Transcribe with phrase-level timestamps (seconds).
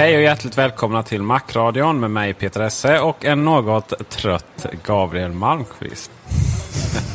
[0.00, 5.32] Hej och hjärtligt välkomna till Macradion med mig Peter Esse och en något trött Gabriel
[5.32, 6.10] Malmqvist.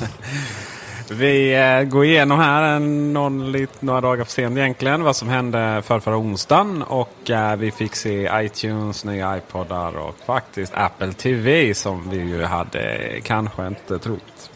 [1.11, 5.99] Vi eh, går igenom här någon, några dagar för sent egentligen vad som hände för
[5.99, 6.81] förra onsdagen.
[6.81, 12.43] Och eh, vi fick se iTunes, nya iPodar och faktiskt Apple TV som vi ju
[12.43, 14.51] hade kanske inte trott.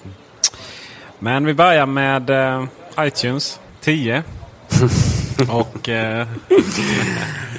[1.19, 2.65] Men vi börjar med eh,
[2.99, 4.23] iTunes 10.
[5.49, 5.89] och...
[5.89, 6.27] Eh,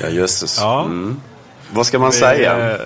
[0.00, 0.58] Ja jösses.
[0.60, 0.84] Ja.
[0.84, 1.20] Mm.
[1.72, 2.70] Vad ska man Vi, säga?
[2.75, 2.80] eh,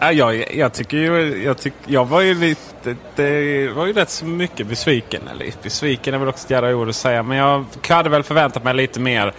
[0.00, 1.42] ja, jag, jag tycker ju...
[1.44, 2.96] Jag, tyck, jag var ju lite...
[3.16, 5.22] Det var ju rätt så mycket besviken.
[5.28, 7.22] Eller besviken är väl också ett jävla ord att säga.
[7.22, 9.32] Men jag hade väl förväntat mig lite mer.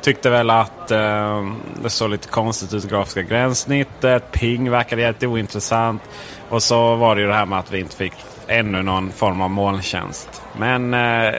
[0.00, 1.50] Tyckte väl att eh,
[1.82, 2.90] det såg lite konstigt ut.
[2.90, 4.32] Grafiska gränssnittet.
[4.32, 6.02] Ping verkade jätte ointressant.
[6.48, 8.12] Och så var det ju det här med att vi inte fick
[8.46, 10.42] ännu någon form av molntjänst.
[10.58, 11.32] Men eh,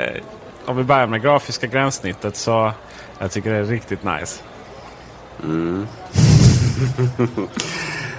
[0.65, 2.71] om vi börjar med grafiska gränssnittet så
[3.19, 4.39] jag tycker det är riktigt nice.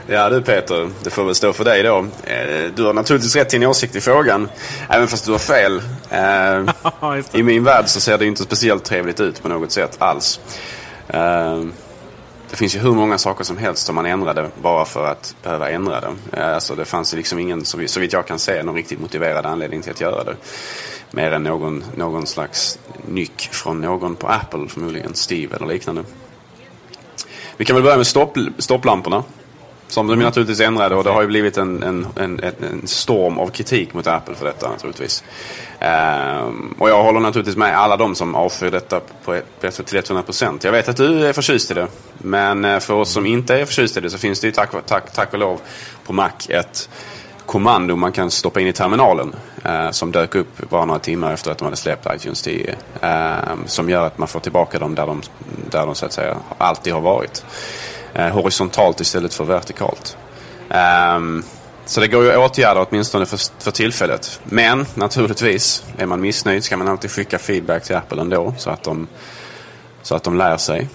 [0.09, 2.07] Ja du Peter, det får väl stå för dig då.
[2.25, 4.49] Eh, Du har naturligtvis rätt till en åsikt i frågan.
[4.89, 5.83] Även fast du har fel.
[6.11, 6.75] Eh.
[7.41, 10.41] I min värld så ser det inte speciellt trevligt ut på något sätt alls.
[11.09, 11.61] Eh,
[12.51, 15.71] Det finns ju hur många saker som helst som man ändrade bara för att behöva
[15.71, 16.45] ändra det.
[16.55, 19.91] Alltså det fanns liksom ingen, så vitt jag kan se, någon riktigt motiverad anledning till
[19.93, 20.35] att göra det.
[21.11, 26.05] Mer än någon, någon slags nyck från någon på Apple, förmodligen Steve eller liknande.
[27.57, 29.25] Vi kan väl börja med stopp, stopplamporna.
[29.89, 33.49] Som de naturligtvis ändrade och det har ju blivit en, en, en, en- storm av
[33.49, 35.25] kritik mot Apple för detta naturligtvis.
[35.79, 40.59] Ehm, och jag håller naturligtvis med alla de som avskyr detta på på till 100%.
[40.63, 41.87] Jag vet att du är förtjust i det.
[42.19, 44.71] Men eh, för oss som inte är förtjust i det så finns det ju tack,
[44.87, 45.61] tack, tack och lov
[46.07, 46.89] på Mac ett
[47.47, 49.35] kommando man kan stoppa in i terminalen.
[49.65, 52.75] eh, som dök upp bara några timmar efter att de hade släppt iTunes 10.
[53.01, 53.37] Eh,
[53.67, 55.23] som gör att man får tillbaka dem där de,
[55.71, 57.45] där de så att säga alltid har varit.
[58.15, 60.17] Eh, horisontalt istället för vertikalt.
[60.71, 61.43] Ehm,
[61.87, 64.41] så det går ju att åtgärda åtminstone för, för tillfället.
[64.45, 68.83] Men naturligtvis, är man missnöjd ska man alltid skicka feedback till Apple ändå så att
[68.83, 69.07] de,
[70.03, 70.89] så att de lär sig.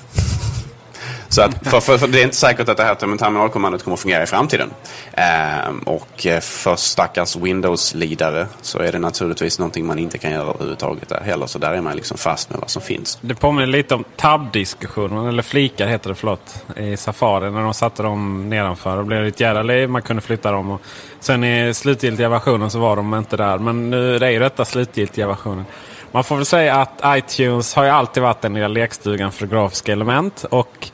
[1.32, 4.02] Så att, för, för, för det är inte säkert att det här terminalkommandot kommer att
[4.02, 4.70] fungera i framtiden.
[5.14, 10.50] Ehm, och eh, för stackars Windows-lidare så är det naturligtvis någonting man inte kan göra
[10.50, 11.46] överhuvudtaget där heller.
[11.46, 13.20] Så där är man liksom fast med vad som finns.
[13.22, 17.52] Det påminner lite om tab-diskussionen, eller flikar heter det, förlåt, i Safari.
[17.52, 19.90] När de satte dem nedanför och blev det ett jävla liv.
[19.90, 20.72] Man kunde flytta dem.
[20.72, 20.82] Och
[21.20, 23.58] sen i slutgiltiga versionen så var de inte där.
[23.58, 25.66] Men nu är ju detta slutgiltiga versionen.
[26.12, 29.92] Man får väl säga att iTunes har ju alltid varit den lilla lekstugan för grafiska
[29.92, 30.46] element.
[30.50, 30.90] Och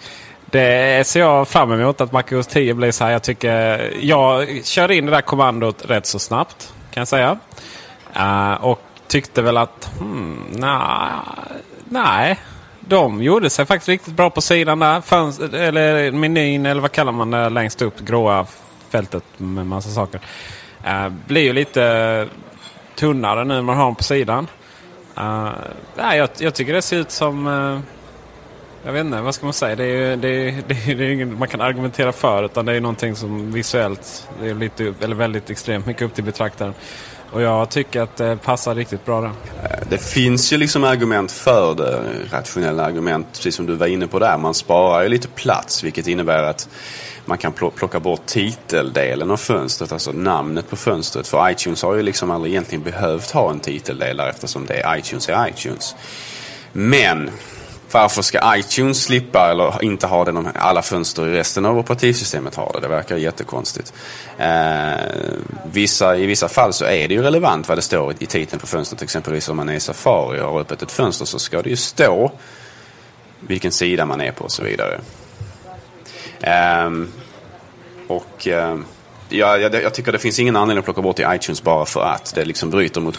[0.52, 3.12] det ser jag fram emot att MacOS 10 blir så här.
[3.12, 7.38] Jag tycker jag kör in det där kommandot rätt så snabbt kan jag säga.
[8.20, 11.10] Uh, och tyckte väl att hmm, nej,
[11.90, 12.40] nej.
[12.80, 15.02] De gjorde sig faktiskt riktigt bra på sidan där.
[15.02, 18.00] Fönster, eller menyn eller vad kallar man det längst upp.
[18.00, 18.46] Gråa
[18.90, 20.22] fältet med massa saker.
[20.88, 22.28] Uh, blir ju lite
[22.96, 24.48] tunnare nu när man har dem på sidan.
[25.18, 25.50] Uh,
[25.96, 27.48] nej, jag, jag tycker det ser ut som
[28.88, 29.76] jag vet inte, vad ska man säga?
[29.76, 32.74] Det är, det är, det är, det är ingen man kan argumentera för utan det
[32.74, 36.74] är någonting som visuellt det är lite, eller väldigt extremt mycket upp till betraktaren.
[37.32, 39.32] Och jag tycker att det passar riktigt bra där.
[39.64, 44.08] Eh, det finns ju liksom argument för det, rationella argument, precis som du var inne
[44.08, 44.38] på där.
[44.38, 46.70] Man sparar ju lite plats vilket innebär att
[47.26, 51.28] man kan plocka bort titeldelen av fönstret, alltså namnet på fönstret.
[51.28, 54.98] För iTunes har ju liksom aldrig egentligen behövt ha en titeldel där eftersom det är
[54.98, 55.96] iTunes är iTunes.
[56.74, 57.30] Men
[57.92, 62.56] varför ska iTunes slippa eller inte ha det om alla fönster i resten av operativsystemet
[62.56, 62.80] har det?
[62.80, 63.94] Det verkar jättekonstigt.
[64.38, 64.96] Eh,
[65.72, 68.68] vissa, I vissa fall så är det ju relevant vad det står i titeln på
[68.68, 69.02] fönstret.
[69.02, 71.76] Exempelvis om man är i Safari och har öppet ett fönster så ska det ju
[71.76, 72.32] stå
[73.40, 75.00] vilken sida man är på och så vidare.
[76.42, 76.92] Eh,
[78.08, 78.48] och...
[78.48, 78.78] Eh,
[79.30, 82.02] Ja, jag, jag, tycker det finns ingen anledning att plocka bort i iTunes bara för
[82.02, 82.36] att.
[82.36, 83.18] Det liksom bryter mot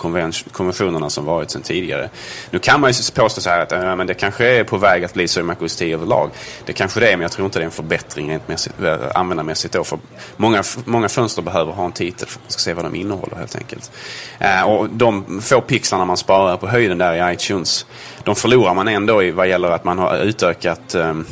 [0.52, 2.10] konventionerna som varit sedan tidigare.
[2.50, 5.04] Nu kan man ju påstå så här att äh, men det kanske är på väg
[5.04, 6.30] att bli så i MacOS 10 överlag.
[6.64, 8.96] Det kanske det är, men jag tror inte det är en förbättring rent mässigt, eh,
[9.14, 9.84] användarmässigt då.
[9.84, 9.98] För
[10.36, 13.36] många, många fönster behöver ha en titel för att man ska se vad de innehåller
[13.36, 13.90] helt enkelt.
[14.38, 17.86] Äh, och de få pixlarna man sparar på höjden där i iTunes,
[18.24, 21.26] de förlorar man ändå i vad gäller att man har utökat um,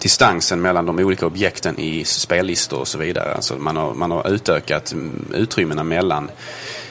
[0.00, 3.34] distansen mellan de olika objekten i spellistor och så vidare.
[3.34, 4.94] Alltså man, har, man har utökat
[5.34, 6.30] utrymmena mellan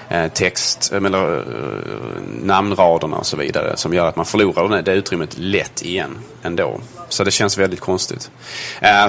[0.10, 1.44] eh, text, eh, eller eh,
[2.44, 6.80] namnraderna och så vidare som gör att man förlorar det utrymmet lätt igen ändå.
[7.10, 8.32] Så det känns väldigt konstigt.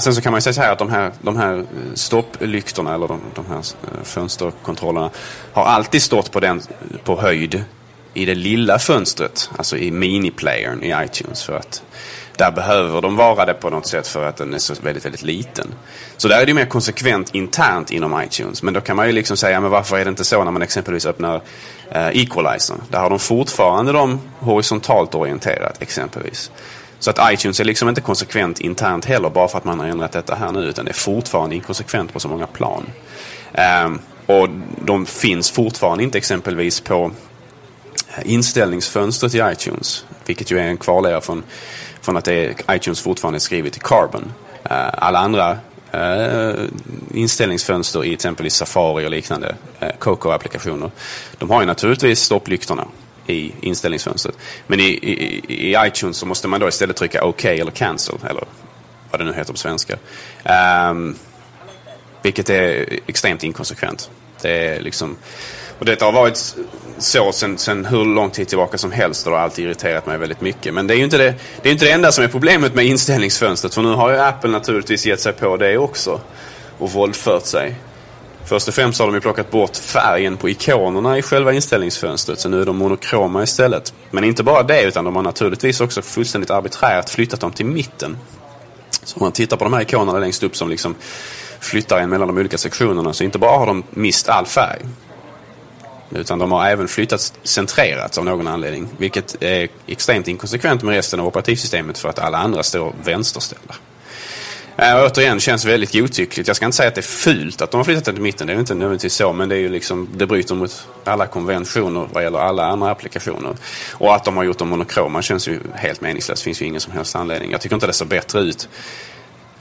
[0.01, 1.65] Sen så kan man ju säga så här att de här, de här
[1.95, 3.63] stopplyktorna eller de, de här
[4.05, 5.11] fönsterkontrollerna
[5.53, 6.63] har alltid stått på, den,
[7.05, 7.65] på höjd
[8.15, 11.43] i det lilla fönstret, alltså i miniplayern i iTunes.
[11.43, 11.83] För att
[12.39, 15.23] där behöver de vara det på något sätt för att den är så väldigt, väldigt
[15.23, 15.75] liten.
[16.17, 18.63] Så där är det mer konsekvent internt inom iTunes.
[18.63, 20.63] Men då kan man ju liksom säga, men varför är det inte så när man
[20.63, 21.41] exempelvis öppnar
[21.91, 22.77] eh, Equalizer?
[22.91, 26.51] Där har de fortfarande dem horisontalt orienterat exempelvis.
[26.99, 30.13] Så att iTunes är liksom inte konsekvent internt heller bara för att man har ändrat
[30.13, 30.65] detta här nu.
[30.65, 32.87] Utan det är fortfarande inkonsekvent på så många plan.
[33.85, 34.49] Um, och
[34.85, 37.11] de finns fortfarande inte exempelvis på
[38.17, 40.05] eh, inställningsfönstret i iTunes.
[40.27, 41.43] Vilket ju är en kvarleva från
[42.09, 44.33] från att det är iTunes fortfarande skrivet i Carbon.
[44.71, 45.59] Uh, alla andra
[45.95, 46.65] uh,
[47.15, 50.91] inställningsfönster i exempelvis Safari och liknande eh, uh, Coco-applikationer.
[51.39, 52.87] De har ju naturligtvis stopplyktorna
[53.27, 54.35] i inställningsfönstret.
[54.67, 58.17] Men i, i, i, iTunes så måste man då istället trycka OK eller Cancel.
[58.31, 58.45] Eller
[59.11, 59.97] vad det nu heter på svenska.
[60.91, 61.17] Um,
[62.23, 64.11] vilket är extremt inkonsekvent.
[64.43, 65.17] Det är liksom...
[65.79, 66.57] Och detta har varit
[66.99, 70.19] så sen, sen hur lång tid tillbaka som helst och det har alltid irriterat mig
[70.19, 70.75] väldigt mycket.
[70.75, 72.85] Men det är ju inte det, det, är inte det enda som är problemet med
[72.85, 73.75] inställningsfönstret.
[73.75, 76.21] För nu har ju Apple naturligtvis gett sig på det också.
[76.79, 77.75] Och våldfört sig.
[78.45, 82.41] Först och främst har de ju plockat bort färgen på ikonerna i själva inställningsfönstret.
[82.41, 83.95] Så nu är de monokroma istället.
[84.11, 88.17] Men inte bara det utan de har naturligtvis också fullständigt arbiträrt flyttat dem till mitten.
[89.05, 90.95] Så om man tittar på de här ikonerna längst upp som liksom
[91.61, 94.81] flyttar en mellan de olika sektionerna så inte bara har de mist all färg.
[96.11, 98.89] Utan de har även flyttats centrerat av någon anledning.
[98.99, 103.75] Vilket är extremt inkonsekvent med resten av operativsystemet för att alla andra står vänsterställda.
[104.77, 106.49] Äh, återigen, känns väldigt godtyckligt.
[106.49, 108.47] Jag ska inte säga att det är fult att de har flyttat den till mitten.
[108.47, 109.33] Det är inte nödvändigtvis så.
[109.33, 113.57] Men det, är ju liksom, det bryter mot alla konventioner vad gäller alla andra applikationer.
[113.93, 116.43] Och att de har gjort dem monokroma känns ju helt meningslöst.
[116.43, 117.51] Det finns ju ingen som helst anledning.
[117.51, 118.69] Jag tycker inte det ser bättre ut.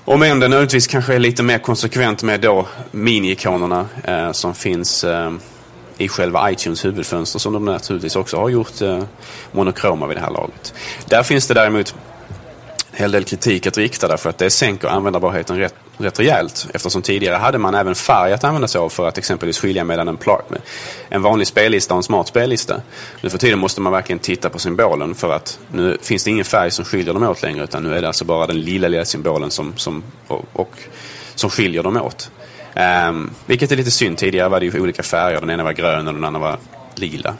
[0.05, 5.03] Om än det nödvändigtvis kanske är lite mer konsekvent med då mini-ikonerna eh, som finns
[5.03, 5.31] eh,
[5.97, 9.03] i själva iTunes huvudfönster som de naturligtvis också har gjort eh,
[9.51, 10.73] monokroma vid det här laget.
[11.05, 11.95] Där finns det däremot
[12.91, 16.67] en hel del kritik att rikta därför att det sänker användbarheten rätt, rätt rejält.
[16.73, 20.07] Eftersom tidigare hade man även färg att använda sig av för att exempelvis skilja mellan
[20.07, 20.17] en,
[21.09, 22.81] en vanlig spellista och en smart spellista.
[23.21, 26.45] Nu för tiden måste man verkligen titta på symbolen för att nu finns det ingen
[26.45, 29.05] färg som skiljer dem åt längre utan nu är det alltså bara den lilla, lilla
[29.05, 30.75] symbolen som, som, och, och
[31.35, 32.31] som skiljer dem åt.
[32.77, 34.17] Um, vilket är lite synd.
[34.17, 35.39] Tidigare var det ju olika färger.
[35.39, 36.57] Den ena var grön och den andra var
[36.95, 37.35] lila.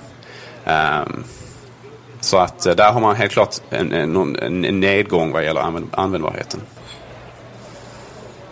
[0.66, 1.24] Um,
[2.22, 5.88] så att uh, där har man helt klart en, en, en nedgång vad gäller använd,
[5.92, 6.62] användbarheten.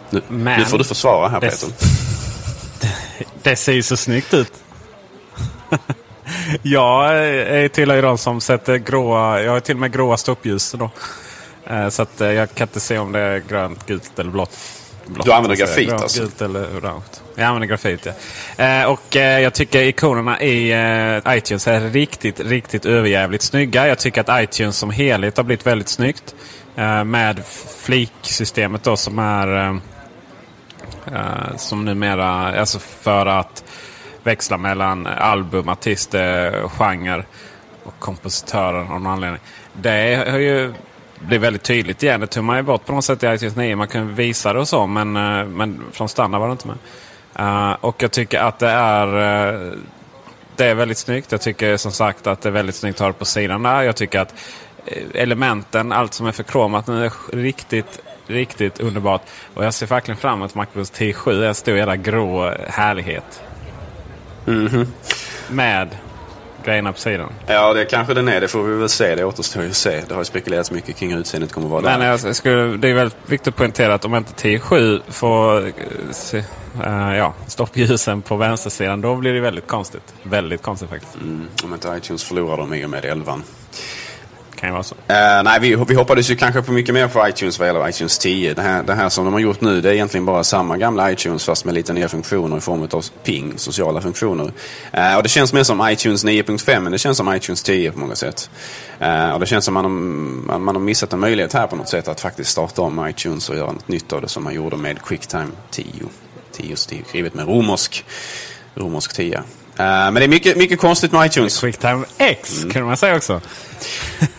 [0.09, 1.69] Nu, Men, nu får du försvara här det, Peter.
[2.81, 4.53] Det, det ser ju så snyggt ut.
[6.61, 10.71] jag är tillhör ju de som sätter gråa, jag har till och med gråa stoppljus.
[10.71, 10.89] Då.
[11.67, 14.57] Eh, så att eh, jag kan inte se om det är grönt, gult eller blått
[15.07, 15.25] blått.
[15.25, 16.21] Du använder grafit grönt, alltså?
[16.21, 17.03] Gult eller orange.
[17.35, 18.07] Jag använder grafit,
[18.57, 18.65] ja.
[18.65, 20.71] Eh, och eh, jag tycker ikonerna i
[21.25, 23.87] eh, iTunes är riktigt, riktigt överjävligt snygga.
[23.87, 26.35] Jag tycker att iTunes som helhet har blivit väldigt snyggt.
[26.75, 27.43] Eh, med
[27.83, 29.57] fliksystemet då som är...
[29.57, 29.75] Eh,
[31.13, 33.63] eh, som numera, alltså för att
[34.23, 36.15] växla mellan album, artist,
[36.77, 37.23] genre
[37.83, 39.41] och kompositören av någon anledning.
[39.73, 40.73] Det har ju
[41.25, 42.19] blir väldigt tydligt igen.
[42.19, 43.75] Det tog man ju bort på något sätt i iTunes 9.
[43.75, 46.77] Man kunde visa det och så men, uh, men från standard var det inte med.
[47.39, 49.73] Uh, och jag tycker att det är uh,
[50.55, 51.31] det är väldigt snyggt.
[51.31, 53.81] Jag tycker som sagt att det är väldigt snyggt att ha det på sidan där.
[53.81, 54.33] Jag tycker att
[55.13, 59.21] elementen, allt som är förkromat nu är riktigt, riktigt underbart.
[59.53, 61.47] Och jag ser verkligen fram emot Macros T7.
[61.47, 63.41] En stor jävla grå härlighet.
[64.47, 64.87] Mm -hmm.
[65.49, 65.89] Med
[66.65, 67.29] grejerna på sidan.
[67.47, 68.41] Ja, det kanske den är.
[68.41, 69.15] Det får vi väl se.
[69.15, 70.01] Det återstår ju att se.
[70.07, 72.27] Det har ju spekulerats mycket kring hur utseendet kommer att vara Men där.
[72.27, 75.71] Jag skulle, det är väldigt viktigt att poängtera att om inte T7 får
[76.13, 80.13] se, uh, ja, stoppljusen på vänstersidan, då blir det väldigt konstigt.
[80.23, 81.15] Väldigt konstigt faktiskt.
[81.15, 83.41] Mm, om inte iTunes förlorar dem i och med 11
[84.55, 84.95] kan ju vara så.
[84.95, 88.17] Uh, nej, vi, vi hoppades ju kanske på mycket mer på iTunes vad gäller iTunes
[88.17, 88.53] 10.
[88.53, 91.11] Det här, det här som de har gjort nu det är egentligen bara samma gamla
[91.11, 94.51] iTunes fast med lite nya funktioner i form av ping, sociala funktioner.
[94.97, 97.99] Uh, och det känns mer som iTunes 9.5 men det känns som iTunes 10 på
[97.99, 98.49] många sätt.
[99.01, 101.89] Uh, och det känns som man har, man har missat en möjlighet här på något
[101.89, 104.77] sätt att faktiskt starta om iTunes och göra något nytt av det som man gjorde
[104.77, 105.85] med QuickTime 10.
[106.51, 108.05] 10 skrivet med romersk,
[108.75, 109.43] romersk 10.
[109.79, 111.59] Uh, men det är mycket, mycket konstigt med iTunes.
[111.59, 112.73] Quicktime X mm.
[112.73, 113.41] kan man säga också.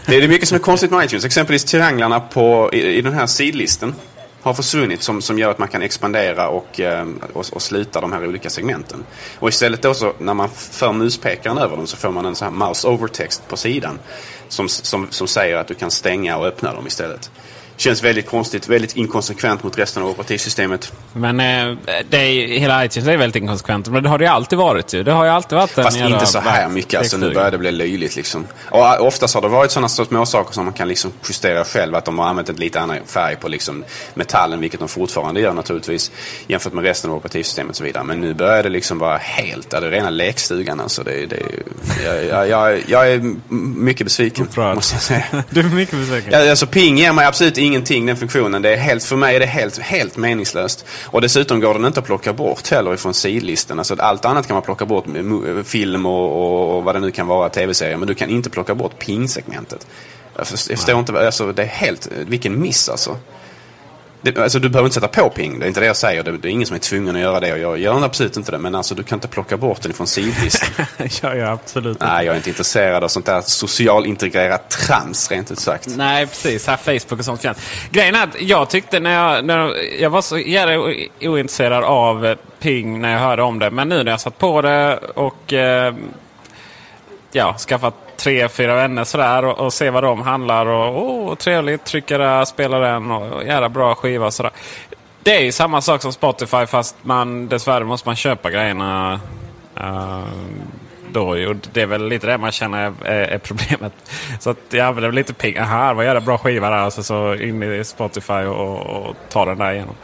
[0.06, 1.24] det är mycket som är konstigt med iTunes.
[1.24, 3.94] Exempelvis trianglarna på, i, i den här sidlisten
[4.46, 8.12] har försvunnit som, som gör att man kan expandera och, eh, och, och, sluta de
[8.12, 9.04] här olika segmenten.
[9.38, 12.48] Och istället då så när man för muspekaren över dem så får man en sån
[12.48, 13.98] här mouse overtext på sidan
[14.48, 17.30] som, som, som säger att du kan stänga och öppna dem istället.
[17.76, 20.92] Känns väldigt konstigt, väldigt inkonsekvent mot resten av operativsystemet.
[21.12, 21.76] Men eh,
[22.10, 23.88] det är, hela iTunes är väldigt inkonsekvent.
[23.88, 25.02] Men det har det ju alltid varit ju.
[25.02, 26.98] Det har ju alltid varit Fast inte så här mycket.
[26.98, 28.46] Alltså, nu börjar det bli löjligt liksom.
[28.70, 31.94] Och eh, oftast har det varit sådana små saker som man kan liksom justera själv.
[31.94, 35.52] Att de har använt en lite annan färg på liksom metallen, vilket de fortfarande gör
[35.52, 36.10] naturligtvis.
[36.46, 38.04] Jämfört med resten av operativsystemet och så vidare.
[38.04, 41.02] Men nu börjar det liksom vara helt, det är rena lekstugan alltså.
[41.02, 41.42] Det, det,
[42.04, 43.34] jag, jag, jag, jag är
[43.78, 44.48] mycket besviken.
[44.56, 45.24] Måste jag säga.
[45.50, 46.32] du är mycket besviken?
[46.32, 48.62] Ja, alltså ping ger mig absolut ingenting den funktionen.
[48.62, 50.84] Det är helt, för mig är det helt, helt meningslöst.
[51.04, 53.78] Och dessutom går den inte att plocka bort heller ifrån sidlistan.
[53.78, 55.04] Alltså allt annat kan man plocka bort,
[55.64, 57.96] film och, och, vad det nu kan vara, tv-serier.
[57.96, 59.86] Men du kan inte plocka bort ping-segmentet.
[60.36, 63.16] Jag förstår inte, alltså det är helt, vilken miss alltså.
[64.26, 66.22] Det, alltså du behöver inte sätta på ping, det är inte det jag säger.
[66.22, 68.52] Det, det är ingen som är tvungen att göra det och jag gör absolut inte
[68.52, 68.58] det.
[68.58, 70.86] Men alltså du kan inte plocka bort den från sidlistan.
[71.22, 72.06] ja, ja, absolut inte.
[72.06, 75.86] Nej, jag är inte intresserad av sånt där socialintegrerat trams rent ut sagt.
[75.96, 76.66] Nej, precis.
[76.66, 77.58] Här Facebook och sånt fjant.
[77.90, 83.00] Grejen är att jag tyckte när jag, när jag var så jävla ointresserad av ping
[83.00, 83.70] när jag hörde om det.
[83.70, 85.94] Men nu när jag satt på det och eh,
[87.32, 90.66] ja, skaffa tre, fyra vänner sådär och, och se vad de handlar.
[90.66, 94.52] Och oh, trevligt, trycka där, spela den och jävla bra skiva sådär.
[95.22, 99.20] Det är ju samma sak som Spotify fast man dessvärre måste man köpa grejerna
[99.80, 100.24] uh,
[101.10, 101.28] då.
[101.48, 103.92] Och det är väl lite det man känner är, är problemet.
[104.40, 105.62] Så att jag använder lite pengar.
[105.62, 106.76] Aha, vad jävla bra skiva där.
[106.76, 109.94] Alltså, så in i Spotify och, och ta den där igenom.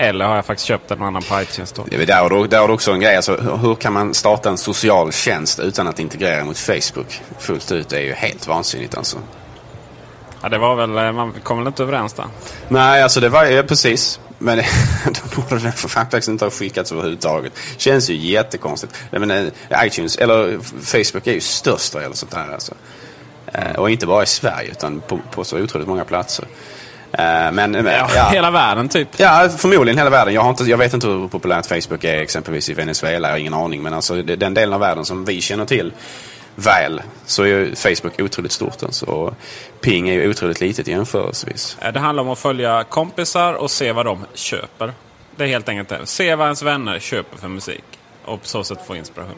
[0.00, 1.84] Eller har jag faktiskt köpt en annan på iTunes då?
[1.90, 3.16] Det är där, och där också en grej.
[3.16, 7.88] Alltså, hur kan man starta en social tjänst utan att integrera mot Facebook fullt ut?
[7.88, 9.18] Det är ju helt vansinnigt alltså.
[10.42, 12.26] Ja, det var väl, eh, man kom väl inte överens där?
[12.68, 14.20] Nej, alltså det var ju precis.
[14.38, 14.58] Men
[15.04, 17.52] då borde för faktiskt inte ha skickats överhuvudtaget.
[17.76, 18.94] Känns ju jättekonstigt.
[19.10, 19.46] Men, eh,
[19.84, 22.74] iTunes, eller Facebook är ju störst vad gäller sånt här alltså.
[23.52, 23.76] Mm.
[23.76, 26.44] Och inte bara i Sverige utan på, på så otroligt många platser.
[27.12, 29.08] Eh, men, ja, ja, Hela världen typ?
[29.16, 30.34] Ja, förmodligen hela världen.
[30.34, 33.28] Jag, har inte, jag vet inte hur populärt Facebook är exempelvis i Venezuela.
[33.28, 33.82] Jag har ingen aning.
[33.82, 35.92] Men alltså, den delen av världen som vi känner till
[36.54, 38.82] väl så är Facebook otroligt stort.
[38.82, 39.06] Alltså.
[39.06, 39.34] Och
[39.80, 41.76] ping är ju otroligt litet jämförelsevis.
[41.92, 44.92] Det handlar om att följa kompisar och se vad de köper.
[45.36, 46.06] Det är helt enkelt det.
[46.06, 47.84] Se vad ens vänner köper för musik.
[48.24, 49.36] Och på så sätt få inspiration.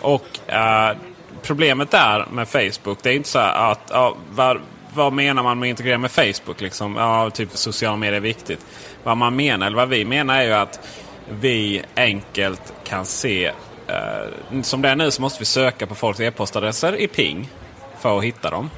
[0.00, 0.96] Och äh,
[1.42, 4.60] problemet där med Facebook, det är inte så att ja, var,
[4.94, 6.60] vad menar man med att integrera med Facebook?
[6.60, 6.96] Liksom?
[6.96, 8.66] Ja, typ sociala medier är viktigt.
[9.02, 10.88] Vad man menar, eller vad vi menar är ju att
[11.40, 13.46] vi enkelt kan se
[13.86, 17.48] eh, som det är nu så måste vi söka på folks e-postadresser i Ping
[18.00, 18.70] för att hitta dem.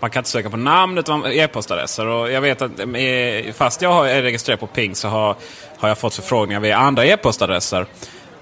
[0.00, 2.06] Man kan inte söka på namn utan e-postadresser.
[2.06, 5.36] Och jag vet att eh, fast jag är registrerad på Ping så har,
[5.78, 7.86] har jag fått förfrågningar via andra e-postadresser.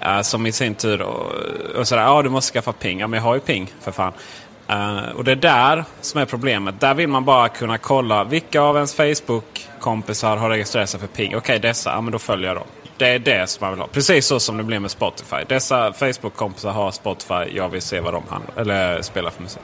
[0.06, 1.32] Uh, som i sin tur och,
[1.76, 3.00] och sådär, ja du måste skaffa Ping.
[3.00, 4.12] Ja men jag har ju Ping för fan.
[4.70, 6.80] Uh, och det är där som är problemet.
[6.80, 11.26] Där vill man bara kunna kolla vilka av ens Facebook-kompisar har registrerat sig för Ping.
[11.26, 12.66] Okej, okay, dessa, ja men då följer jag dem.
[12.96, 13.86] Det är det som man vill ha.
[13.86, 15.36] Precis så som det blir med Spotify.
[15.48, 17.56] Dessa Facebook-kompisar har Spotify.
[17.56, 19.62] Jag vill se vad de handlar, eller spelar för musik.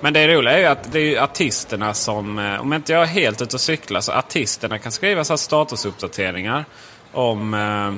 [0.00, 3.06] Men det roliga är ju att det är artisterna som, eh, om inte jag är
[3.06, 6.64] helt ute och cyklar, så artisterna kan skriva så statusuppdateringar
[7.12, 7.94] om, eh,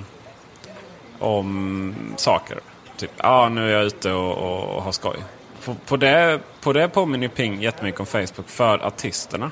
[1.27, 2.59] om saker.
[2.97, 5.17] Typ, ja ah, nu är jag ute och, och, och har skoj
[5.65, 9.51] på, på, det, på det påminner Ping jättemycket om Facebook för artisterna.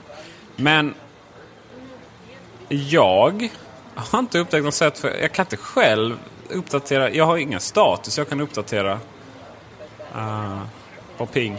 [0.57, 0.95] Men
[2.69, 3.49] jag
[3.95, 5.09] har inte upptäckt något sätt för...
[5.21, 7.11] Jag kan inte själv uppdatera.
[7.11, 9.01] Jag har ingen status jag kan uppdatera
[10.17, 10.63] uh,
[11.17, 11.57] på Ping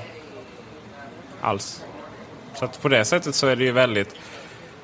[1.42, 1.84] alls.
[2.54, 4.16] Så att på det sättet så är det ju väldigt...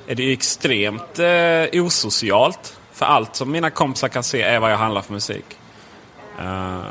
[0.08, 2.80] Är det ju extremt eh, osocialt.
[2.92, 5.46] För allt som mina kompisar kan se är vad jag handlar för musik.
[6.40, 6.82] Uh,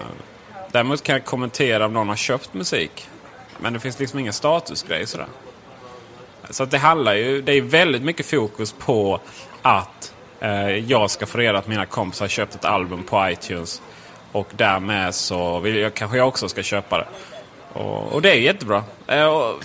[0.76, 3.08] däremot kan jag kommentera om någon har köpt musik.
[3.58, 5.26] Men det finns liksom ingen statusgrej sådär.
[6.50, 9.20] Så att det handlar ju, det är väldigt mycket fokus på
[9.62, 13.82] att eh, jag ska få reda att mina kompisar har köpt ett album på iTunes.
[14.32, 17.06] Och därmed så vill jag, kanske jag också ska köpa det.
[17.72, 18.84] Och, och det är jättebra.
[19.06, 19.64] Eh, och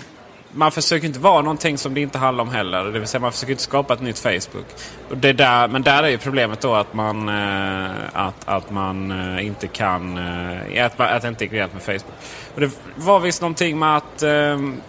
[0.52, 2.84] man försöker inte vara någonting som det inte handlar om heller.
[2.84, 4.66] Det vill säga man försöker inte skapa ett nytt Facebook.
[5.10, 9.10] Och det där, men där är ju problemet då att man, eh, att, att man
[9.10, 10.18] eh, inte kan...
[10.18, 12.14] Eh, att, att det inte är integrerat med Facebook.
[12.54, 14.80] Och det var visst någonting med att De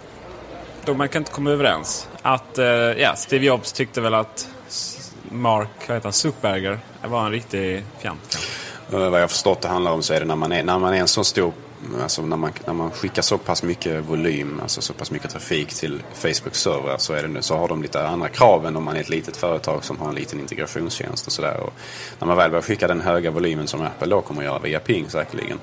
[0.84, 2.08] då man kan inte komma överens.
[2.22, 2.58] Att
[2.96, 4.48] ja, Steve Jobs tyckte väl att
[5.30, 8.38] Mark vad heter han, Zuckerberger var en riktig fjant.
[8.90, 10.98] Vad jag förstått det handlar om så är det när man är, när man är
[10.98, 11.52] en så stor
[12.02, 15.74] Alltså när man, när man skickar så pass mycket volym, alltså så pass mycket trafik
[15.74, 18.96] till Facebook servrar så, är det, så har de lite andra krav än om man
[18.96, 21.60] är ett litet företag som har en liten integrationstjänst och sådär.
[22.18, 24.80] När man väl börjar skicka den höga volymen som Apple då kommer att göra via
[24.80, 25.58] Ping säkerligen.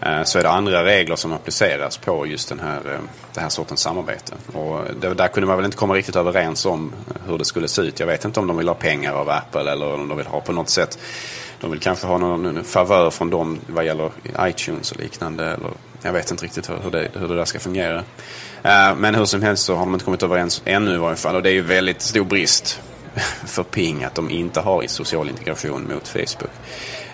[0.00, 3.00] Eh, så är det andra regler som appliceras på just den här, eh,
[3.34, 4.34] den här sortens samarbete.
[4.52, 6.92] Och det, där kunde man väl inte komma riktigt överens om
[7.26, 8.00] hur det skulle se ut.
[8.00, 10.40] Jag vet inte om de vill ha pengar av Apple eller om de vill ha
[10.40, 10.98] på något sätt
[11.60, 15.44] de vill kanske ha någon favör från dem vad gäller iTunes och liknande.
[15.44, 15.70] Eller,
[16.02, 17.98] jag vet inte riktigt hur, det, hur det där ska fungera.
[18.64, 21.36] Uh, men hur som helst så har de inte kommit överens ännu i varje fall.
[21.36, 22.80] Och det är ju väldigt stor brist
[23.46, 26.50] för Ping att de inte har social integration mot Facebook.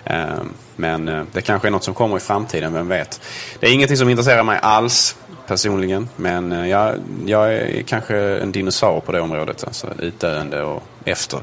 [0.09, 0.43] Uh,
[0.75, 3.21] men uh, det kanske är något som kommer i framtiden, vem vet.
[3.59, 5.15] Det är ingenting som intresserar mig alls
[5.47, 6.09] personligen.
[6.15, 6.95] Men jag,
[7.25, 9.63] jag är kanske en dinosaur på det området.
[9.63, 11.39] Alltså utdöende och efter.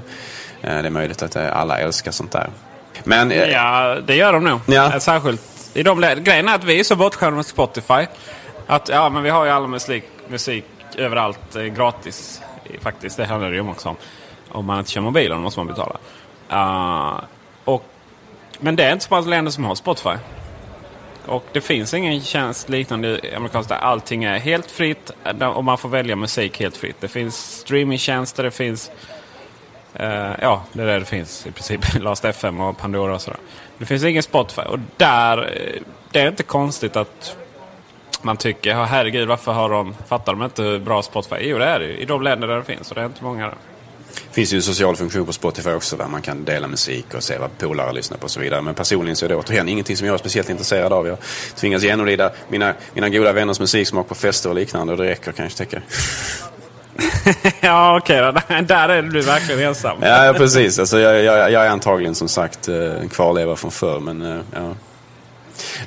[0.61, 2.51] Det är möjligt att alla älskar sånt där.
[3.05, 4.61] Men, eh, ja, det gör de nog.
[4.67, 4.93] Ja.
[4.93, 8.07] Eh, särskilt i de Grejen är att vi är så bortskämda med Spotify.
[8.67, 10.65] Att ja, men vi har ju all musik, musik
[10.97, 12.43] överallt eh, gratis.
[12.81, 13.97] Faktiskt, det handlar det ju om också om.
[14.49, 15.97] Om man inte kör mobilen måste man betala.
[16.53, 17.21] Uh,
[17.65, 17.85] och,
[18.59, 20.17] men det är inte så många länder som har Spotify.
[21.27, 25.11] Och det finns ingen tjänst liknande amerikanskt där allting är helt fritt
[25.55, 26.97] och man får välja musik helt fritt.
[27.01, 28.91] Det finns streamingtjänster, det finns
[30.01, 31.81] Uh, ja, det är det det finns i princip.
[32.01, 33.41] Last FM och Pandora och sådär.
[33.79, 34.63] Det finns ingen Spotify.
[34.63, 37.37] Och där, eh, det är inte konstigt att
[38.23, 41.41] man tycker, oh, herregud varför har de, fattar de inte hur bra Spotify är?
[41.41, 41.97] Jo det är det ju.
[41.97, 42.89] I de länder där det finns.
[42.89, 43.55] Och det är inte många där.
[44.29, 47.23] Det finns ju en social funktion på Spotify också där man kan dela musik och
[47.23, 48.63] se vad polare lyssnar på och så vidare.
[48.63, 51.07] Men personligen så är det återigen ingenting som jag är speciellt intresserad av.
[51.07, 51.19] Jag
[51.55, 55.59] tvingas genomlida mina, mina goda vänners musiksmak på fester och liknande och det räcker kanske
[55.59, 55.85] tycker jag.
[57.61, 59.99] ja, okej okay, Där är du verkligen ensam.
[60.01, 60.79] ja, precis.
[60.79, 64.01] Alltså, jag, jag, jag, är antagligen som sagt eh, en kvarleva från förr.
[64.01, 64.75] Men, eh, ja.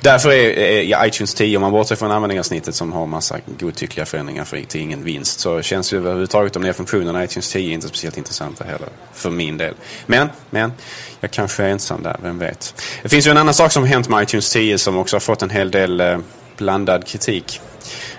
[0.00, 4.44] Därför är, är iTunes 10, om man bortser från användarsnittet som har massa godtyckliga förändringar
[4.44, 7.88] för, till ingen vinst, så känns ju överhuvudtaget de nya funktionerna i iTunes 10 inte
[7.88, 8.88] speciellt intressanta heller.
[9.12, 9.74] För min del.
[10.06, 10.72] Men, men,
[11.20, 12.74] jag kanske är ensam där, vem vet.
[13.02, 15.42] Det finns ju en annan sak som hänt med iTunes 10 som också har fått
[15.42, 16.18] en hel del eh,
[16.56, 17.60] blandad kritik.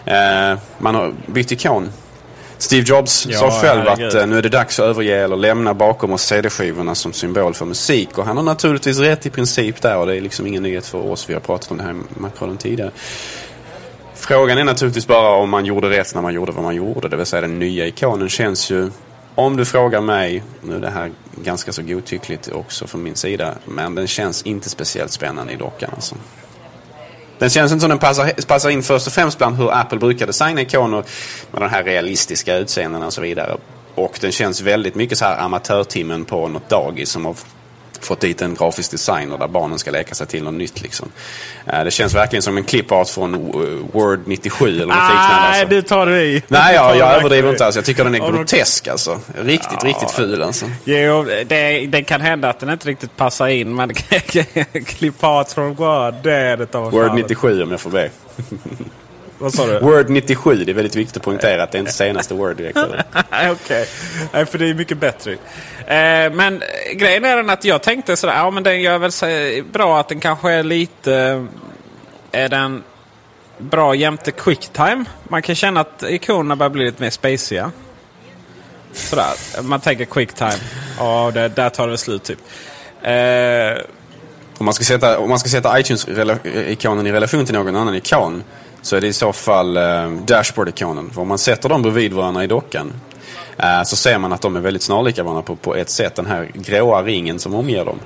[0.06, 1.89] Eh, man har bytt ikon
[2.57, 5.73] Steve Jobs ja, sa själv att uh, nu är det dags att överge eller lämna
[5.73, 8.17] bakom oss CD-skivorna som symbol för musik.
[8.17, 11.11] Och han har naturligtvis rätt i princip där och det är liksom ingen nyhet för
[11.11, 11.29] oss.
[11.29, 12.91] Vi har pratat om det här i Macrollen tidigare.
[14.15, 17.09] Frågan är naturligtvis bara om man gjorde rätt när man gjorde vad man gjorde.
[17.09, 18.89] Det vill säga den nya ikonen känns ju,
[19.35, 21.11] om du frågar mig, nu är det här
[21.43, 25.89] ganska så godtyckligt också från min sida, men den känns inte speciellt spännande i dockan
[25.95, 26.15] alltså.
[27.43, 30.27] Den känns inte som den passar, passar in först och främst bland hur Apple brukar
[30.27, 31.03] designa ikoner
[31.51, 33.58] med de här realistiska utseendena och så vidare.
[33.95, 37.36] Och den känns väldigt mycket så här amatörtimmen på något dagis som har
[38.05, 40.81] fått dit en grafisk designer där barnen ska leka sig till något nytt.
[40.81, 41.11] Liksom.
[41.67, 43.51] Eh, det känns verkligen som en clipart från
[43.91, 45.49] Word 97 eller något ah, liknande.
[45.49, 45.75] Nej, alltså.
[45.75, 46.43] du tar det i.
[46.47, 47.75] Nej, jag, jag överdriver inte alls.
[47.75, 49.19] Jag tycker den är grotesk alltså.
[49.35, 49.89] Riktigt, ja.
[49.89, 50.65] riktigt ful alltså.
[50.83, 53.75] Jo, det, det, kan hända att den inte riktigt passar in.
[53.75, 53.93] Men
[54.85, 58.09] clipart från Word, det är det Word 97 om jag får be.
[59.43, 59.79] Vad sa du?
[59.79, 62.77] Word 97, det är väldigt viktigt att poängtera att det är inte senaste Word direkt.
[62.77, 64.45] Okej, okay.
[64.45, 65.32] för det är mycket bättre.
[65.32, 69.62] Eh, men grejen är den att jag tänkte sådär, ja men den gör väl sig
[69.62, 71.45] bra att den kanske är lite...
[72.32, 72.84] Är den
[73.58, 75.06] bra jämte quicktime?
[75.23, 77.71] Man kan känna att ikonerna börjar bli lite mer spaciga.
[78.93, 80.60] Sådär, man tänker quicktime.
[80.99, 82.39] Ja, det, där tar det slut typ.
[83.01, 83.84] Eh,
[84.58, 88.43] Om man ska sätta, om man ska sätta iTunes-ikonen i relation till någon annan ikon
[88.83, 91.09] så är det i så fall eh, Dashboard-ikonen.
[91.13, 92.93] För om man sätter dem bredvid varandra i dockan
[93.57, 96.15] eh, så ser man att de är väldigt snarlika varandra på, på ett sätt.
[96.15, 97.99] Den här gråa ringen som omger dem.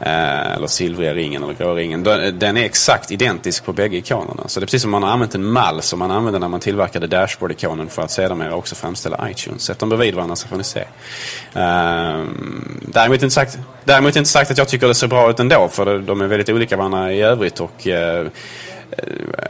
[0.00, 2.02] Eh, eller silvriga ringen eller gråa ringen.
[2.38, 4.48] Den är exakt identisk på bägge ikonerna.
[4.48, 6.60] Så det är precis som man har använt en mall som man använde när man
[6.60, 9.62] tillverkade Dashboard-ikonen för att sedermera också framställa iTunes.
[9.62, 10.80] Sätt dem bredvid varandra så får ni se.
[11.54, 12.24] Eh,
[12.80, 15.98] däremot, inte sagt, däremot inte sagt att jag tycker det ser bra ut ändå för
[15.98, 17.60] de är väldigt olika varandra i övrigt.
[17.60, 18.26] och Eh,
[18.90, 19.04] Eh,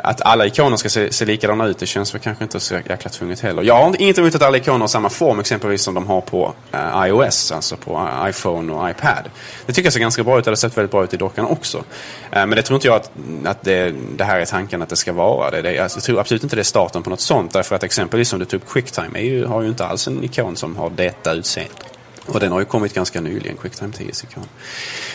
[0.04, 3.10] att alla ikoner ska se, se likadana ut, det känns väl kanske inte så jäkla
[3.10, 3.62] tvunget heller.
[3.62, 6.54] Jag har inget emot att alla ikoner har samma form, exempelvis som de har på
[6.74, 9.30] uh, iOS, alltså på eh, iPhone och iPad.
[9.66, 11.46] Det tycker jag ser ganska bra ut, det har sett väldigt bra ut i dockan
[11.46, 11.78] också.
[11.78, 11.84] Uh,
[12.30, 13.10] men det tror inte jag att,
[13.44, 15.50] att det, det, här är tanken att det ska vara.
[15.50, 17.82] Det, det, alltså, jag tror absolut inte det är starten på något sånt, därför att
[17.82, 20.90] exempelvis som du tog upp Quicktime ju, har ju inte alls en ikon som har
[20.90, 21.74] detta utseende.
[22.26, 24.44] Och den har ju kommit ganska nyligen, Quicktime 10-ikon.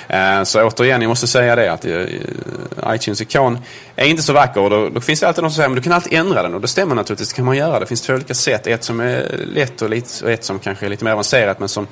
[0.07, 2.05] Eh, så återigen, jag måste säga det att eh,
[2.87, 3.57] iTunes-ikon
[4.05, 4.61] är inte så vacker.
[4.61, 6.53] Och då, då, finns det alltid någon som säger men du kan alltid ändra den.
[6.53, 7.79] Och det stämmer naturligtvis, det kan man göra.
[7.79, 8.67] Det finns två olika sätt.
[8.67, 11.59] Ett som är lätt och, lite, och ett som kanske är lite mer avancerat.
[11.59, 11.87] Men som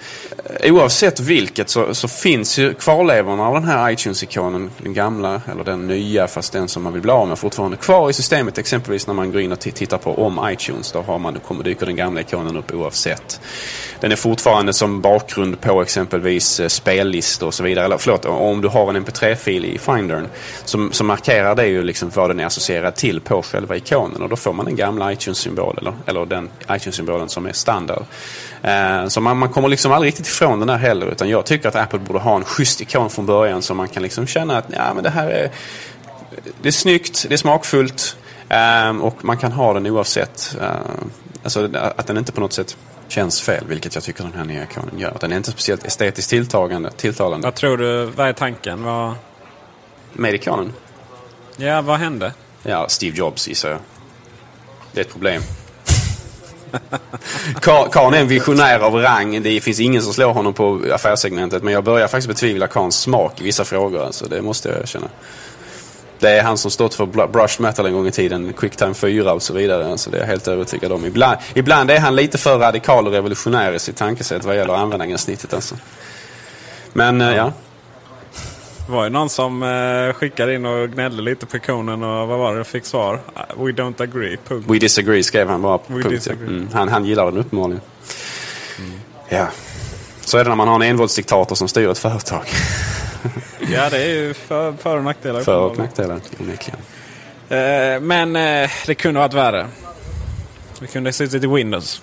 [0.60, 5.64] eh, oavsett vilket så, så finns ju kvarlevorna av den här iTunes-ikonen, den gamla eller
[5.64, 8.58] den nya fast den som man vill bli av med fortfarande kvar i systemet.
[8.58, 10.92] Exempelvis när man går in och tittar på om iTunes.
[10.92, 13.42] Då, har man, då kommer, dyker den gamla ikonen upp oavsett.
[14.00, 17.86] Den är fortfarande som bakgrund på exempelvis eh, spellistor och så vidare.
[17.86, 20.28] Eller förlåt, om du har en mp3-fil i Findern
[20.66, 24.30] så, som markerar det ju liksom vad den är associerad till på själva ikonen och
[24.30, 28.04] då får man den gamla iTunes-symbolen eller, eller den iTunes-symbolen som är standard.
[28.62, 31.68] Eh, så man, man kommer liksom aldrig riktigt ifrån den där heller utan jag tycker
[31.68, 34.66] att Apple borde ha en schysst ikon från början så man kan liksom känna att
[34.70, 35.52] ja, men det här är,
[36.62, 38.18] det är snyggt, det är smakfullt
[38.50, 40.58] eh, och man kan ha den oavsett.
[40.62, 40.70] Eh,
[41.44, 44.64] alltså att den inte på något sätt känns fel, vilket jag tycker den här nya
[44.64, 45.18] ikonen gör.
[45.20, 47.48] Den är inte speciellt estetiskt tilltagande, tilltalande.
[47.48, 48.84] Vad tror du, vad är tanken?
[48.84, 49.14] Vad...
[50.14, 50.74] Med ikonen?
[51.60, 52.34] Ja, vad hände?
[52.64, 53.80] Ja, Steve Jobs gissar jag.
[54.92, 55.42] Det är ett problem.
[57.92, 59.44] Karn är en visionär av rang.
[59.44, 61.64] Det finns ingen som slår honom på affärssegmentet.
[61.64, 64.06] Men jag börjar faktiskt betvivla Karns smak i vissa frågor.
[64.06, 65.08] Alltså, det måste jag erkänna.
[66.20, 69.42] Det är han som stått för brush metal en gång i tiden, Quicktime 4 och
[69.42, 69.98] så vidare.
[69.98, 71.06] Så det är jag helt övertygad om.
[71.06, 75.54] Ibland, ibland är han lite för radikal och revolutionär i sitt tankesätt vad gäller användargränssnittet.
[75.54, 75.76] Alltså.
[76.94, 77.54] Men eh, ja.
[78.90, 82.40] Det var ju någon som eh, skickade in och gnällde lite på ikonen och vad
[82.40, 82.64] var det?
[82.64, 83.20] Fick svar.
[83.36, 84.38] We don't agree.
[84.48, 84.70] Punkt.
[84.70, 85.78] We disagree skrev han bara.
[85.78, 86.28] punkt.
[86.28, 86.70] Mm.
[86.74, 87.82] Han, han gillar den uppenbarligen.
[88.80, 89.00] Mm.
[89.30, 89.48] Ja.
[90.22, 92.42] Så är det när man har en envåldsdiktator som styr ett företag.
[93.60, 95.42] ja, det är ju för, för och nackdelar.
[95.42, 96.80] För och nackdelar, onekligen.
[97.50, 99.68] Eh, men eh, det kunde varit värre.
[100.80, 102.02] Det kunde ha suttit i Windows.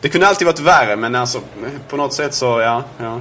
[0.00, 1.40] Det kunde alltid varit värre, men alltså
[1.88, 2.84] på något sätt så, ja.
[2.98, 3.20] ja.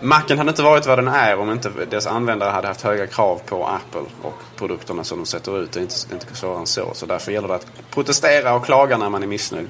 [0.00, 3.40] Macen hade inte varit vad den är om inte dess användare hade haft höga krav
[3.46, 5.72] på Apple och produkterna som de sätter ut.
[5.72, 6.90] Det är inte, inte svårare än så.
[6.94, 9.66] Så därför gäller det att protestera och klaga när man är missnöjd.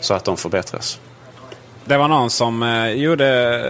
[0.00, 1.00] Så att de förbättras.
[1.84, 3.60] Det var någon som eh, gjorde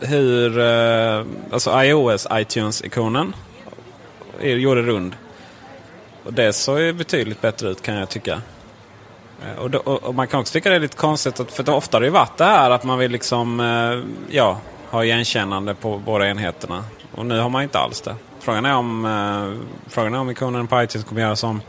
[0.00, 3.34] eh, hur eh, alltså iOS iTunes-ikonen
[4.40, 5.14] eh, gjorde rund.
[6.24, 8.42] Och det såg ju betydligt bättre ut kan jag tycka.
[9.42, 11.96] Eh, och, då, och, man kan också tycka det är lite konstigt, att, för ofta
[11.96, 14.58] har det ju varit det här att man vill liksom, eh, ja,
[14.90, 16.84] ha igenkännande på båda enheterna.
[17.14, 18.16] Och nu har man inte alls det.
[18.40, 21.60] Frågan är om, eh, frågan är om ikonen på iTunes kommer göra som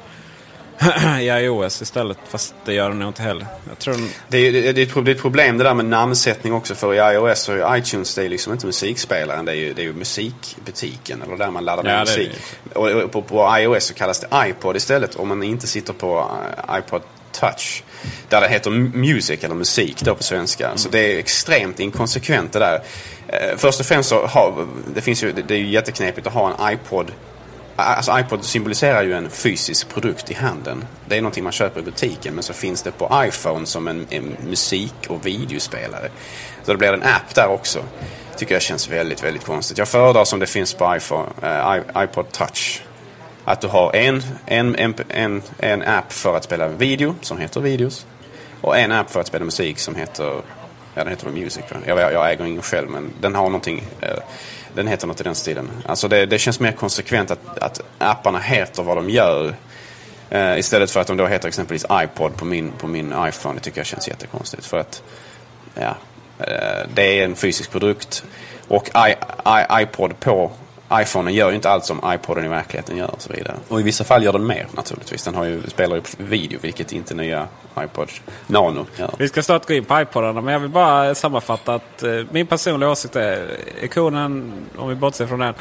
[1.19, 2.17] i iOS istället.
[2.27, 3.45] Fast det gör den nog inte heller.
[3.69, 4.09] Jag tror den...
[4.27, 6.75] det, är, det, är ett problem det där med namnsättning också.
[6.75, 9.45] För i iOS och iTunes det är liksom inte musikspelaren.
[9.45, 11.21] Det är ju, det är ju musikbutiken.
[11.21, 12.31] Eller där man laddar ner ja, musik.
[12.73, 15.15] Och, och på, på, iOS så kallas det iPod istället.
[15.15, 16.31] Om man inte sitter på
[16.67, 17.01] eh, iPod
[17.39, 17.83] Touch.
[18.29, 20.65] Där det heter Music eller musik då på svenska.
[20.65, 20.77] Mm.
[20.77, 22.81] Så det är extremt inkonsekvent det där.
[23.27, 26.53] Eh, först och främst så har, det finns ju, det är ju jätteknepigt att ha
[26.53, 27.11] en iPod
[27.81, 30.85] Alltså iPod symboliserar ju en fysisk produkt i handen.
[31.07, 34.07] Det är någonting man köper i butiken men så finns det på iPhone som en,
[34.09, 36.09] en musik och videospelare.
[36.63, 37.83] Så det blir en app där också.
[38.37, 39.77] Tycker jag känns väldigt, väldigt konstigt.
[39.77, 42.81] Jag föredrar som det finns på iPhone, eh, iPod Touch.
[43.49, 47.61] Att du har en, en, en, en, en app för att spela video som heter
[47.61, 48.05] Videos.
[48.61, 50.23] Och en app för att spela musik som heter,
[50.95, 51.63] ja den heter Music.
[51.85, 54.19] Jag, jag äger ingen själv men den har någonting eh,
[54.73, 55.69] den heter något i den stilen.
[55.85, 59.53] Alltså det, det känns mer konsekvent att, att apparna heter vad de gör.
[60.29, 63.55] Eh, istället för att de då heter exempelvis iPod på min, på min iPhone.
[63.55, 64.65] Det tycker jag känns jättekonstigt.
[64.65, 65.03] För att
[65.75, 65.95] ja,
[66.39, 68.23] eh, det är en fysisk produkt.
[68.67, 69.11] Och I,
[69.45, 70.51] I, iPod på
[70.93, 73.55] iPhonen gör ju inte allt som iPoden i verkligheten gör och så vidare.
[73.67, 75.23] Och i vissa fall gör den mer naturligtvis.
[75.23, 77.47] Den har ju, spelar upp video vilket inte nya
[77.79, 78.09] iPod
[78.47, 79.11] Nano gör.
[79.17, 82.47] Vi ska snart gå in på iPodarna men jag vill bara sammanfatta att eh, min
[82.47, 85.53] personliga åsikt är ikonen, om vi bortser från den,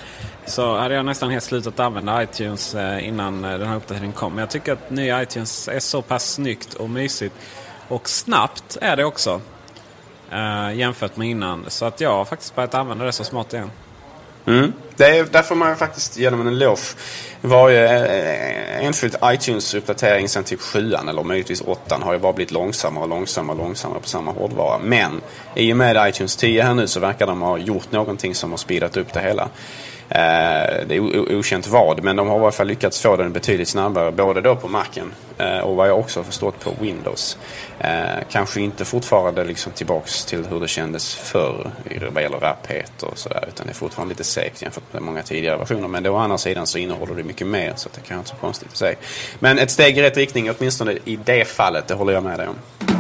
[0.47, 4.33] så hade jag nästan helt slutat använda iTunes eh, innan eh, den här uppdateringen kom.
[4.33, 7.35] Men jag tycker att nya iTunes är så pass snyggt och mysigt.
[7.89, 9.41] Och snabbt är det också.
[10.31, 11.65] Eh, jämfört med innan.
[11.69, 13.71] Så att jag har faktiskt börjat använda det så smart igen.
[14.49, 14.73] Mm.
[14.97, 16.97] Det är, där får man faktiskt ge dem en eloge.
[17.41, 17.89] Varje
[18.81, 23.09] enskilt enskild iTunes-uppdatering sen typ 7 eller möjligtvis 8 har ju bara blivit långsammare och
[23.09, 24.79] långsammare och långsammare på samma hårdvara.
[24.79, 25.21] Men
[25.55, 28.59] i och med iTunes 10 här nu så verkar de ha gjort någonting som har
[28.59, 29.49] speedat upp det hela.
[30.11, 33.69] Eh, det är okänt vad, men de har i alla fall lyckats få den betydligt
[33.69, 34.13] snabbare.
[34.13, 37.39] Både då på Macen eh, och vad jag också har förstått på Windows.
[37.79, 37.91] Eh,
[38.31, 41.71] kanske inte fortfarande liksom tillbaks till hur det kändes förr
[42.13, 43.45] vad gäller rapphet och sådär.
[43.49, 45.89] Utan det är fortfarande lite segt jämfört med många tidigare versioner.
[45.89, 48.41] Men å andra sidan så innehåller det mycket mer så det kan inte vara så
[48.41, 48.97] konstigt att säga.
[49.39, 52.49] Men ett steg i rätt riktning åtminstone i det fallet, det håller jag med dig
[52.49, 52.98] om.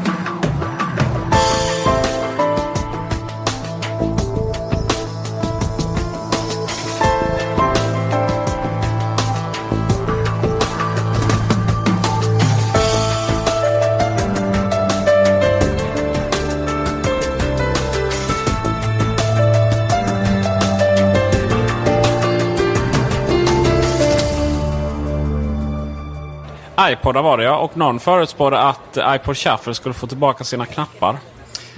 [27.00, 27.56] iPodar var det ja.
[27.56, 31.16] Och någon förutspådde att iPod Shuffle skulle få tillbaka sina knappar.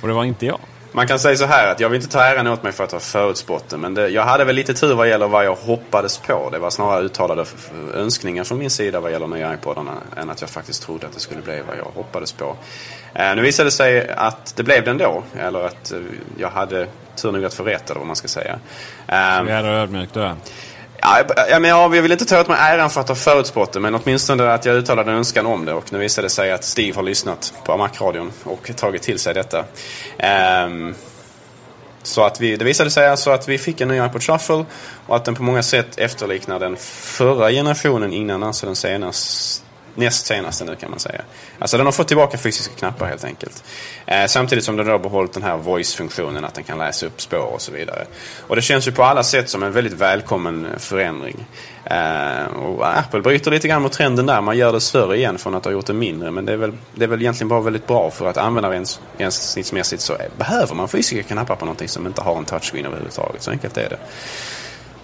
[0.03, 0.59] Och det var inte jag.
[0.93, 2.93] Man kan säga så här att jag vill inte ta äran åt mig för att
[2.93, 3.77] ha förutspått det.
[3.77, 6.49] Men det, jag hade väl lite tur vad gäller vad jag hoppades på.
[6.53, 7.45] Det var snarare uttalade
[7.95, 9.93] önskningar från min sida vad gäller nya iPodarna.
[10.17, 12.57] Än att jag faktiskt trodde att det skulle bli vad jag hoppades på.
[13.15, 15.23] Eh, nu visade det sig att det blev det ändå.
[15.39, 15.99] Eller att eh,
[16.39, 18.59] jag hade tur nog att få rätt eller vad man ska säga.
[19.09, 20.35] Eh, Vi är ödmjukt du är.
[21.03, 23.81] Ja, jag, men jag vill inte ta åt mig äran för att ha förutspått det,
[23.81, 25.73] men åtminstone att jag uttalade en önskan om det.
[25.73, 29.35] Och nu visade det sig att Steve har lyssnat på Mac-radion och tagit till sig
[29.35, 29.65] detta.
[30.67, 30.95] Um,
[32.03, 34.65] så att vi, det visade sig alltså att vi fick en ny iPod Shuffle
[35.07, 40.27] och att den på många sätt efterliknar den förra generationen innan, alltså den senaste näst
[40.27, 41.23] senaste nu kan man säga.
[41.59, 43.65] Alltså den har fått tillbaka fysiska knappar helt enkelt.
[44.07, 47.21] Eh, samtidigt som den då har behållit den här voice-funktionen, att den kan läsa upp
[47.21, 48.05] spår och så vidare.
[48.47, 51.47] Och det känns ju på alla sätt som en väldigt välkommen förändring.
[51.85, 54.41] Eh, och Apple bryter lite grann mot trenden där.
[54.41, 56.31] Man gör det större igen från att ha gjort det mindre.
[56.31, 60.17] Men det är väl, det är väl egentligen bara väldigt bra för att användargränssnittsmässigt så
[60.37, 63.43] behöver man fysiska knappar på någonting som inte har en touchscreen överhuvudtaget.
[63.43, 63.99] Så enkelt är det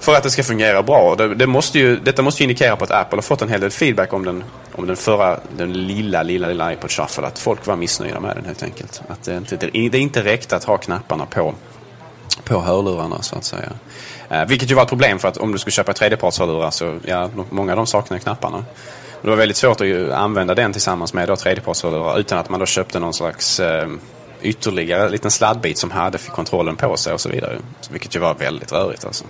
[0.00, 1.14] för att det ska fungera bra.
[1.14, 3.60] Det, det, måste ju, detta måste ju indikera på att Apple har fått en hel
[3.60, 7.26] del feedback om den, om den förra, den lilla, lilla, lilla iPod Shuffle.
[7.26, 9.02] Att folk var missnöjda med den helt enkelt.
[9.08, 11.54] Att det, inte, det inte räckte att ha knapparna på,
[12.44, 13.72] på hörlurarna så att säga.
[14.28, 17.30] Eh, vilket ju var ett problem för att om du skulle köpa tredjepartshörlurar så, ja,
[17.50, 18.64] många av dem saknar knapparna.
[19.22, 22.98] det var väldigt svårt att använda den tillsammans med tredjepartshörlurar utan att man då köpte
[22.98, 23.88] någon slags eh,
[24.42, 27.58] ytterligare liten sladdbit som hade kontrollen på sig och så vidare.
[27.90, 29.24] Vilket ju var väldigt rörigt alltså.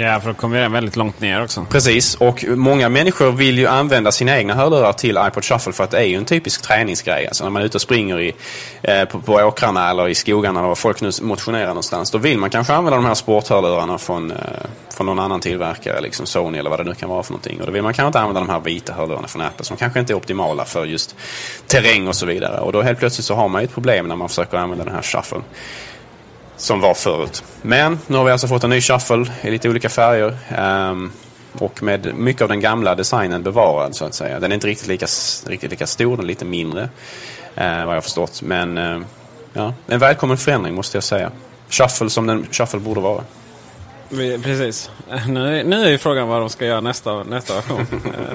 [0.00, 1.66] Ja, för då kommer den väldigt långt ner också.
[1.70, 5.90] Precis, och många människor vill ju använda sina egna hörlurar till iPod Shuffle för att
[5.90, 7.26] det är ju en typisk träningsgrej.
[7.26, 8.32] Alltså när man är ute och springer i,
[8.82, 12.10] eh, på, på åkrarna eller i skogarna eller var folk nu motionerar någonstans.
[12.10, 14.36] Då vill man kanske använda de här sporthörlurarna från, eh,
[14.90, 17.60] från någon annan tillverkare, liksom Sony eller vad det nu kan vara för någonting.
[17.60, 20.00] Och då vill man kanske inte använda de här vita hörlurarna från Apple som kanske
[20.00, 21.16] inte är optimala för just
[21.66, 22.60] terräng och så vidare.
[22.60, 24.94] Och då helt plötsligt så har man ju ett problem när man försöker använda den
[24.94, 25.40] här Shuffle
[26.60, 27.44] som var förut.
[27.62, 30.36] Men nu har vi alltså fått en ny shuffle i lite olika färger.
[30.90, 31.12] Um,
[31.58, 34.40] och med mycket av den gamla designen bevarad så att säga.
[34.40, 35.06] Den är inte riktigt lika,
[35.46, 36.82] riktigt lika stor, den är lite mindre.
[37.58, 38.42] Uh, vad jag förstått.
[38.42, 39.02] Men uh,
[39.52, 41.30] ja, en välkommen förändring måste jag säga.
[41.68, 43.24] Shuffle som den shuffle borde vara.
[44.42, 44.90] Precis.
[45.26, 47.86] Nu, nu är ju frågan vad de ska göra nästa, nästa version.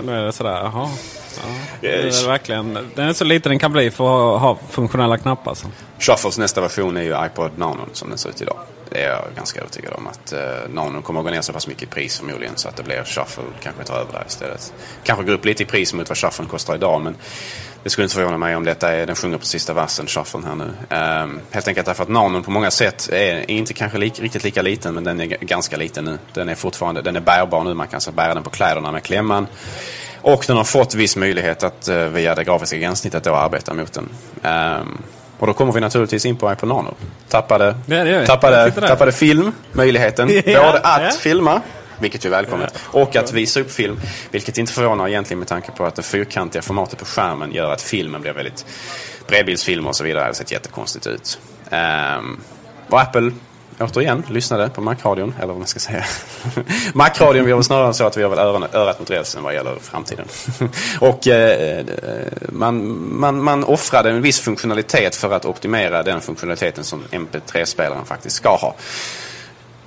[0.05, 0.89] nu är det sådär, jaha.
[1.37, 1.41] Ja,
[1.81, 5.53] det är verkligen, den är så liten den kan bli för att ha funktionella knappar.
[5.53, 5.67] Så.
[5.99, 8.57] Shuffles nästa version är ju iPod Nano som den ser ut idag.
[8.89, 11.67] Det är jag ganska övertygad om att uh, Nano kommer att gå ner så pass
[11.67, 14.73] mycket i pris förmodligen så att det blir Shuffle kanske tar över där istället.
[15.03, 17.15] Kanske går upp lite i pris mot vad Shuffle kostar idag men
[17.85, 20.55] det skulle inte förvåna mig om detta är den sjunger på sista versen, Shuffle här
[20.55, 20.63] nu.
[21.23, 24.43] Um, helt enkelt därför att Nanon på många sätt är, är inte kanske li, riktigt
[24.43, 26.17] lika liten men den är ganska liten nu.
[26.33, 29.03] Den är fortfarande den är bärbar nu, man kan så bära den på kläderna med
[29.03, 29.47] klämman.
[30.21, 33.93] Och den har fått viss möjlighet att uh, via det grafiska gränssnittet då arbeta mot
[33.93, 34.09] den.
[34.81, 34.97] Um,
[35.39, 36.93] och då kommer vi naturligtvis in på iPod Nano.
[37.29, 41.11] Tappade, det tappade, tappade film, möjligheten ja, både att ja.
[41.19, 41.61] filma
[41.99, 42.79] vilket är välkommet.
[42.83, 43.99] Och att visa upp film,
[44.31, 47.81] vilket inte förvånar egentligen med tanke på att det fyrkantiga formatet på skärmen gör att
[47.81, 48.65] filmen blir väldigt
[49.27, 50.25] bredbildsfilmer och så vidare.
[50.25, 51.39] Har sett jättekonstigt ut.
[51.71, 52.41] Um,
[52.89, 53.31] och Apple
[53.79, 56.05] återigen lyssnade på Macradion, eller vad man ska säga.
[56.93, 59.53] Macradion, vi har väl snarare så att vi har väl örat, örat mot rälsen vad
[59.53, 60.25] gäller framtiden.
[60.99, 61.85] och eh,
[62.49, 68.35] man, man, man offrade en viss funktionalitet för att optimera den funktionaliteten som MP3-spelaren faktiskt
[68.35, 68.75] ska ha.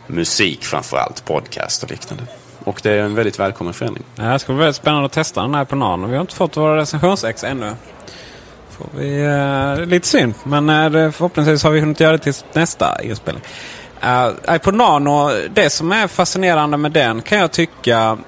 [0.09, 2.25] Musik framförallt, podcast och liknande.
[2.65, 4.05] Och det är en väldigt välkommen förändring.
[4.15, 6.07] Det ska bli väldigt spännande att testa den här på Nano.
[6.07, 7.73] Vi har inte fått våra recensionsex ännu.
[8.71, 13.03] Får vi, uh, lite synd, men uh, förhoppningsvis har vi hunnit göra det till nästa
[13.03, 13.45] inspelning.
[14.01, 18.19] Eh, uh, iPod Nano, det som är fascinerande med den kan jag tycka...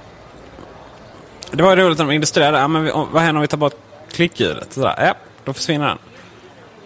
[1.51, 2.59] Det var roligt när de illustrerade.
[2.59, 3.75] Ja, men vi, vad händer om vi tar bort
[4.13, 4.73] klickljudet?
[4.73, 4.95] Sådär.
[4.99, 5.15] Ja,
[5.45, 5.99] då försvinner den.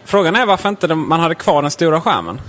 [0.05, 2.41] Frågan är varför inte man hade kvar den stora skärmen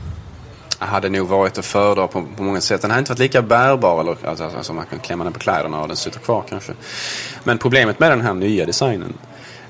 [0.79, 2.81] hade nog varit att föredra på, på många sätt.
[2.81, 5.81] Den hade inte varit lika bärbar, eller, alltså, alltså man kan klämma den på kläderna
[5.81, 6.73] och den sitter kvar kanske.
[7.43, 9.13] Men problemet med den här nya designen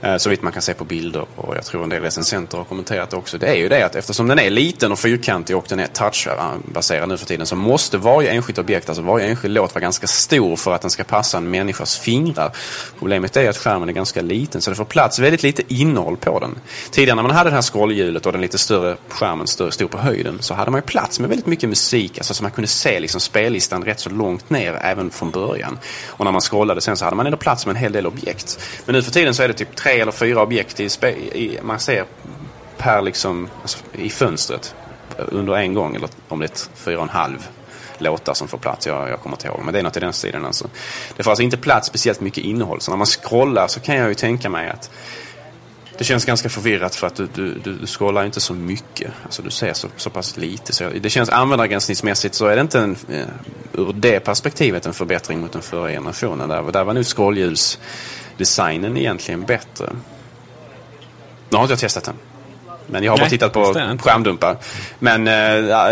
[0.02, 2.66] Eh, så vitt man kan se på bilder och jag tror en del recensenter har
[2.66, 3.38] kommenterat det också.
[3.38, 7.10] Det är ju det att eftersom den är liten och fyrkantig och den är touchbaserad
[7.10, 10.56] nu för tiden så måste varje enskilt objekt, alltså varje enskild låt vara ganska stor
[10.56, 12.52] för att den ska passa en människas fingrar.
[13.00, 16.40] Problemet är att skärmen är ganska liten så det får plats väldigt lite innehåll på
[16.40, 16.56] den.
[16.92, 20.38] Tidigare när man hade det här scrollhjulet och den lite större skärmen stod på höjden
[20.42, 23.22] så hade man ju plats med väldigt mycket musik, alltså så man kunde se liksom
[23.22, 25.80] spellistan rätt så långt ner även från början.
[26.08, 28.60] Och när man scrollade sen så hade man ändå plats med en hel del objekt.
[28.86, 30.90] Men nu för tiden så är det typ tre eller fyra objekt i,
[31.34, 32.06] i, man ser
[32.78, 34.76] per liksom, alltså, i fönstret
[35.18, 35.96] under en gång.
[35.96, 37.48] Eller om det är fyra och en halv
[37.98, 38.88] låtar som får plats.
[38.88, 39.62] Jag, jag kommer inte ihåg.
[39.64, 40.46] Men det är något i den stilen.
[40.46, 40.70] Alltså.
[41.18, 42.82] Det får alltså inte plats speciellt mycket innehåll.
[42.82, 44.90] Så när man scrollar så kan jag ju tänka mig att
[45.98, 49.12] det känns ganska förvirrat för att du, du, du scrollar inte så mycket.
[49.24, 50.74] Alltså du ser så, så pass lite.
[50.74, 53.26] Så det känns användargränssnittsmässigt så är det inte en, eh,
[53.74, 56.50] ur det perspektivet en förbättring mot den förra generationen.
[56.50, 57.80] Där, där var nu scrollljus
[58.38, 59.90] designen egentligen bättre.
[61.50, 62.16] Nu har inte jag testat den.
[62.88, 63.64] Men jag har Nej, bara tittat på
[64.04, 64.58] skärmdumpar.
[65.00, 65.34] Men eh,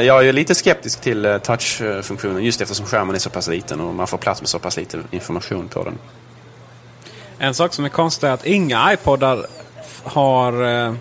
[0.06, 3.94] jag är lite skeptisk till eh, touchfunktionen just eftersom skärmen är så pass liten och
[3.94, 5.98] man får plats med så pass lite information på den.
[7.38, 9.46] En sak som är konstig är att inga iPodar
[10.04, 10.94] har eh, eh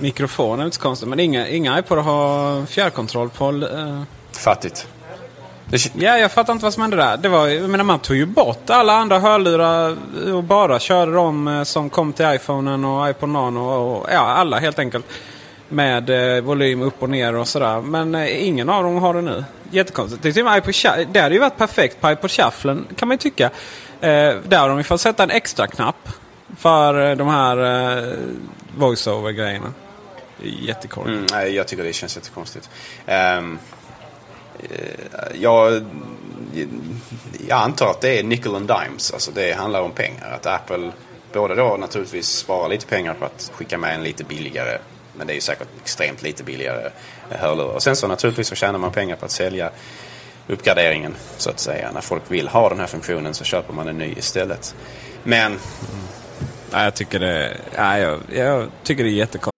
[0.00, 0.60] mikrofon.
[0.60, 1.08] är inte så konstigt.
[1.08, 3.50] Men inga, inga iPodar har fjärrkontroll på...
[3.50, 4.02] Eh...
[4.32, 4.86] Fattigt.
[5.70, 7.16] Ja, jag fattar inte vad som hände där.
[7.16, 9.96] Det var, jag menar, man tog ju bort alla andra hörlurar
[10.34, 13.60] och bara körde de eh, som kom till iPhonen och iPod Nano.
[13.60, 15.06] Och, ja, alla helt enkelt.
[15.68, 17.80] Med eh, volym upp och ner och sådär.
[17.80, 19.44] Men eh, ingen av dem har det nu.
[19.70, 20.22] Jättekonstigt.
[20.22, 23.50] Det, är iPod, det hade ju varit perfekt på iPod Shufflen kan man ju tycka.
[24.00, 26.08] Eh, där har de fått sätta en extra knapp
[26.56, 27.56] för eh, de här
[27.98, 28.14] eh,
[28.76, 29.72] voice-over-grejerna.
[30.42, 31.32] Jättekonstigt.
[31.32, 32.70] Mm, jag tycker det känns jättekonstigt.
[33.38, 33.58] Um...
[34.62, 35.84] Eh, jag,
[37.48, 39.12] jag antar att det är nickel and dimes.
[39.12, 40.30] Alltså det handlar om pengar.
[40.30, 40.92] Att Apple
[41.32, 44.78] både då naturligtvis sparar lite pengar på att skicka med en lite billigare,
[45.16, 46.90] men det är ju säkert extremt lite billigare
[47.30, 47.74] eh, hörlurar.
[47.74, 49.70] Och sen så naturligtvis så tjänar man pengar på att sälja
[50.48, 51.92] uppgraderingen så att säga.
[51.92, 54.74] När folk vill ha den här funktionen så köper man en ny istället.
[55.24, 55.46] Men...
[55.46, 55.58] Mm.
[56.72, 59.57] Ja, jag tycker det, ja, jag, jag tycker det är jättekonstigt.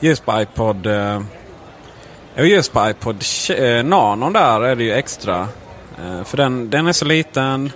[0.00, 0.86] Just på iPod...
[0.86, 1.22] Eh,
[2.36, 3.24] just på iPod
[3.56, 5.48] eh, Nanon där är det ju extra.
[5.98, 7.72] Eh, för den, den är så liten.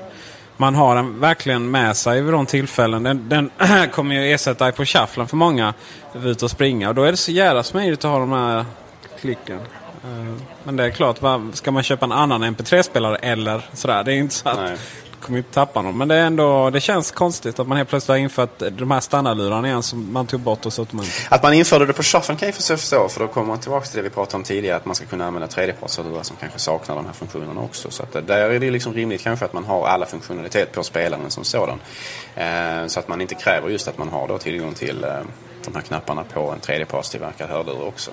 [0.56, 3.02] Man har den verkligen med sig vid de tillfällen.
[3.02, 3.50] Den, den
[3.92, 5.74] kommer ju ersätta iPod Shufflen för många.
[6.14, 6.88] Ut och springa.
[6.88, 8.64] Och då är det så jävla smidigt att ha de här
[9.20, 9.58] klicken.
[10.04, 14.04] Eh, Men det är klart, va, ska man köpa en annan MP3-spelare eller sådär.
[14.04, 14.80] Det är inte så att
[15.26, 15.98] kommer inte tappa någon.
[15.98, 19.00] Men det, är ändå, det känns konstigt att man helt plötsligt har infört de här
[19.00, 21.04] standardlurarna igen som man tog bort och så man.
[21.28, 23.96] Att man införde det på shufflen kan jag förstå, för då kommer man tillbaka till
[23.96, 27.06] det vi pratade om tidigare, att man ska kunna använda tredjepartshörlurar som kanske saknar de
[27.06, 27.90] här funktionerna också.
[27.90, 31.30] Så att där är det liksom rimligt kanske att man har alla funktionalitet på spelaren
[31.30, 31.80] som sådan.
[32.34, 35.10] Eh, så att man inte kräver just att man har då tillgång till eh,
[35.66, 38.10] de här knapparna på en tredjepartstillverkad hörlur också.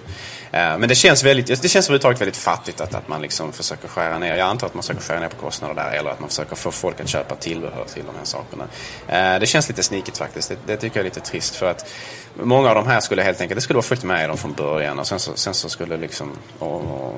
[0.51, 3.88] Eh, men det känns, väldigt, det känns överhuvudtaget väldigt fattigt att, att man liksom försöker
[3.88, 4.36] skära ner.
[4.36, 6.72] Jag antar att man försöker skära ner på kostnader där eller att man försöker få
[6.72, 8.64] folk att köpa tillbehör till de här sakerna.
[9.08, 10.49] Eh, det känns lite snikigt faktiskt.
[10.49, 11.89] Det, det tycker jag är lite trist för att
[12.36, 14.54] många av de här skulle helt enkelt, det skulle vara fullt med i dem från
[14.54, 17.16] början och sen så, sen så skulle liksom och, och,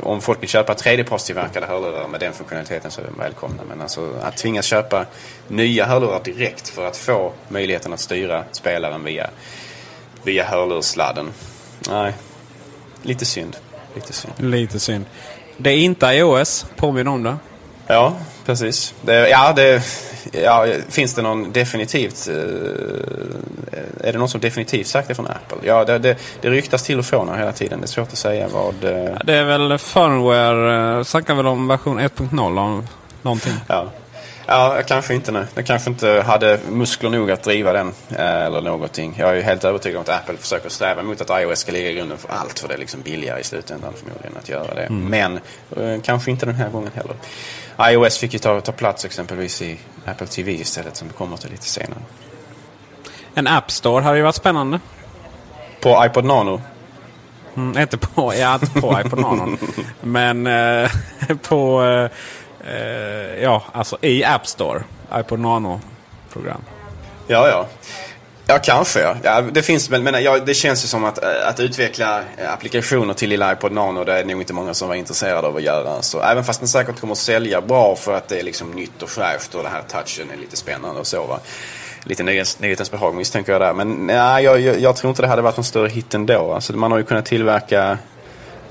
[0.00, 3.62] om folk vill köpa tredjepartstillverkade hörlurar med den funktionaliteten så är de välkomna.
[3.68, 5.06] Men alltså att tvingas köpa
[5.48, 9.30] nya hörlurar direkt för att få möjligheten att styra spelaren via,
[10.22, 11.30] via hörlurssladden.
[11.88, 12.12] Nej,
[13.02, 13.56] lite synd.
[13.94, 14.34] Lite synd.
[14.38, 15.04] Lite synd.
[15.56, 17.36] Det är inte iOS, påminn om det.
[17.86, 18.16] Ja,
[18.48, 18.94] precis.
[19.02, 19.82] Det, ja, det,
[20.32, 22.28] ja, finns det någon definitivt...
[22.28, 22.34] Eh,
[24.08, 25.58] är det någon som definitivt sagt det från Apple?
[25.62, 27.80] Ja, det, det, det ryktas till och från hela tiden.
[27.80, 28.84] Det är svårt att säga vad...
[28.84, 32.86] Eh, Det är väl firmware, eh, snackar väl om version 1.0 om
[33.22, 33.52] någonting.
[33.66, 33.90] Ja.
[34.46, 35.46] Ja, kanske inte nu.
[35.54, 39.14] Den kanske inte hade muskler nog att driva den eller någonting.
[39.18, 41.90] Jag är ju helt övertygad om att Apple försöker sträva mot att iOS ska ligga
[41.90, 42.58] i grunden för allt.
[42.58, 44.82] För det är liksom billigare i slutändan förmodligen att göra det.
[44.82, 45.04] Mm.
[45.04, 47.14] Men kanske inte den här gången heller.
[47.80, 51.50] iOS fick ju ta, ta plats exempelvis i Apple TV istället som vi kommer till
[51.50, 52.00] lite senare.
[53.34, 54.80] En App Store hade ju varit spännande.
[55.80, 56.60] På iPod Nano?
[57.56, 59.56] Mm, inte på, ja, inte på iPod Nano.
[60.00, 60.90] Men eh,
[61.48, 61.82] på...
[61.84, 64.82] Eh, eh, ja, alltså i App Store.
[65.14, 66.60] iPod Nano-program.
[67.26, 67.66] Ja, ja.
[68.50, 69.00] Ja, kanske.
[69.00, 69.16] Ja.
[69.22, 72.52] Ja, det, finns, men, men ja, det känns ju som att, eh, att utveckla eh,
[72.52, 75.62] applikationer till lilla iPod Nano det är nog inte många som var intresserade av att
[75.62, 76.02] göra.
[76.02, 79.02] Så även fast den säkert kommer att sälja bra för att det är liksom nytt
[79.02, 81.26] och fräscht och den här touchen är lite spännande och så.
[81.26, 81.40] Va?
[82.04, 83.72] Lite nyhetens behag misstänker jag där.
[83.72, 86.52] Men nej, jag, jag, jag tror inte det hade varit någon större hit ändå.
[86.52, 87.98] Alltså, man har ju kunnat tillverka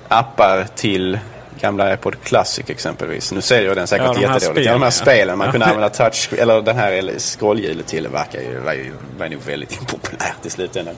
[0.08, 1.20] appar till
[1.62, 3.32] gamla iPod Classic exempelvis.
[3.32, 4.66] Nu säljer den säkert Ja, de jättedåligt.
[4.66, 5.38] Ja, de här spelen.
[5.38, 5.52] Man Ja.
[5.52, 8.04] kunde använda touch, eller den här scrollhjulet till.
[8.04, 10.96] Det verkar ju, var, ju, var nog väldigt impopulärt i slutändan.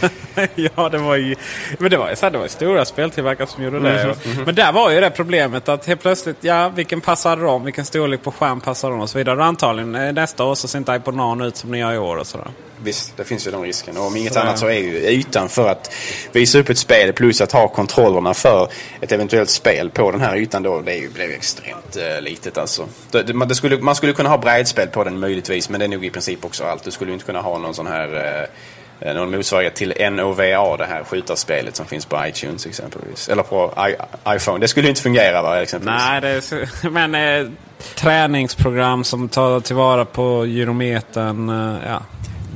[0.54, 1.34] ja, det var ju...
[1.78, 4.10] Men det var ju så här, det var ju stora speltillverkare som gjorde det.
[4.10, 4.42] Och- mhm.
[4.44, 7.64] Men där var ju det problemet att helt plötsligt, ja, vilken passar dem?
[7.64, 9.00] Vilken storlek på skärm passar dem?
[9.00, 9.36] Och så vidare.
[9.38, 11.98] Och antagligen eh, nästa år så ser inte iPod Nano ut som den gör i
[11.98, 12.46] år och sådär.
[12.82, 13.96] Visst, det finns ju den risken.
[13.96, 15.92] Och om inget Så- annat så är ju ytan för att
[16.32, 18.68] visa upp ett spel plus att ha kontrollerna för
[19.00, 20.80] ett eventuellt spel på den här ytan då.
[20.80, 22.88] Det är ju, blev extremt eh, litet alltså.
[23.10, 25.86] Det, det, man, det skulle, man skulle kunna ha brädspel på den möjligtvis men det
[25.86, 26.84] är nog i princip också allt.
[26.84, 30.86] Du skulle inte kunna ha någon sån här eh, eh någon motsvarighet till NOVA, det
[30.86, 33.28] här skjutarspelet som finns på iTunes exempelvis.
[33.28, 33.96] Eller på I,
[34.36, 34.58] iPhone.
[34.58, 36.02] Det skulle inte fungera va, exempelvis.
[36.08, 37.50] Nej, det är, men eh,
[37.94, 41.48] träningsprogram som tar tillvara på gyrometern.
[41.48, 42.02] Eh, ja.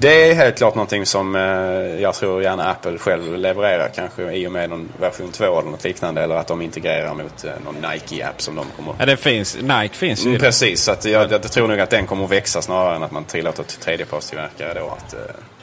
[0.01, 1.43] Det är helt klart någonting som eh,
[2.03, 3.91] jag tror gärna Apple själv levererar.
[3.95, 6.23] Kanske i och med någon version 2 eller något liknande.
[6.23, 8.95] Eller att de integrerar mot eh, någon Nike-app som de kommer...
[8.99, 9.57] Ja, det finns.
[9.57, 10.29] Nike finns ju.
[10.29, 13.13] Mm, precis, så jag, jag tror nog att den kommer att växa snarare än att
[13.13, 15.15] man tillåter till tredjepartstillverkare då att...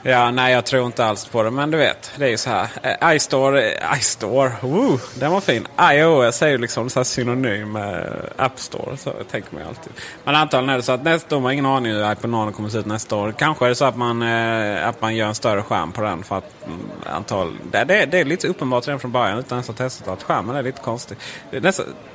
[0.07, 1.51] Ja, nej jag tror inte alls på det.
[1.51, 2.69] Men du vet, det är ju så här.
[2.83, 5.67] Eh, iStore, eh, iStore, woo, den var fin.
[5.81, 8.97] iOS är ju liksom så här synonym med App Store.
[8.97, 9.93] Så tänker man ju alltid.
[10.23, 12.51] Men antagligen är det så att nästa år, man har ingen aning hur iPhone Nano
[12.51, 13.33] kommer se ut nästa år.
[13.37, 16.23] Kanske är det så att man, eh, att man gör en större skärm på den.
[16.23, 19.69] För att mm, antal, det, det, det är lite uppenbart redan från början utan ens
[19.69, 21.17] att testa att skärmen är lite konstig.
[21.51, 21.61] Det är,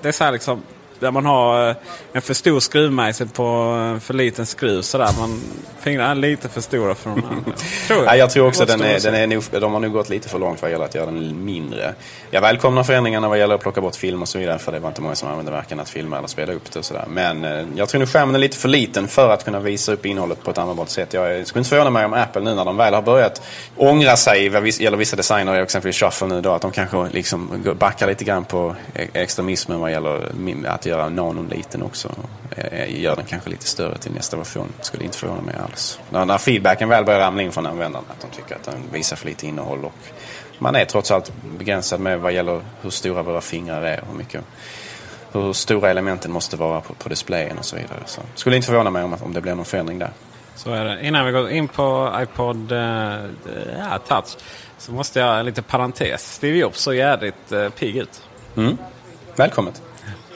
[0.03, 0.63] det är så här liksom.
[1.01, 1.77] Där man har eh,
[2.13, 4.83] en för stor skruvmejsel på en för liten skruv.
[4.83, 5.11] Sådär.
[5.19, 5.41] Man,
[5.81, 7.53] fingrarna är lite för stora för de andra.
[7.87, 10.09] Tror Ja, jag tror också att den är, den är nog, de har nog gått
[10.09, 11.95] lite för långt vad gäller att göra den mindre.
[12.33, 14.59] Jag välkomnar förändringarna vad gäller att plocka bort film och så vidare.
[14.59, 16.85] För det var inte många som använde varken att filma eller spela upp det och
[16.85, 17.05] sådär.
[17.09, 20.07] Men eh, jag tror nog skärmen är lite för liten för att kunna visa upp
[20.07, 21.13] innehållet på ett användbart sätt.
[21.15, 23.43] Jag skulle inte förvåna mig om Apple nu när de väl har börjat
[23.77, 28.07] ångra sig vad gäller vissa designer, exempelvis Shuffle nu då, att de kanske liksom backar
[28.07, 30.21] lite grann på e-, extremismen vad gäller
[30.67, 32.09] att göra nanon liten också.
[32.57, 34.73] E-, e-, gör den kanske lite större till nästa version.
[34.81, 36.01] Skulle inte förvåna mig alls.
[36.11, 39.17] När, när feedbacken väl börjar ramla in från användarna, att de tycker att den visar
[39.17, 39.85] för lite innehåll.
[39.85, 39.95] Och
[40.61, 44.03] man är trots allt begränsad med vad gäller hur stora våra fingrar är.
[44.11, 44.45] Hur, mycket,
[45.33, 47.99] hur stora elementen måste vara på, på displayen och så vidare.
[48.07, 50.11] Så skulle inte förvåna mig om, om det blir någon förändring där.
[50.55, 51.07] Så är det.
[51.07, 52.79] Innan vi går in på iPod eh,
[53.79, 54.37] ja, Touch
[54.79, 56.35] så måste jag en liten parentes.
[56.35, 58.23] Steve Jobs såg jädrigt eh, pigg ut.
[58.57, 58.77] Mm.
[59.37, 59.83] Välkommet!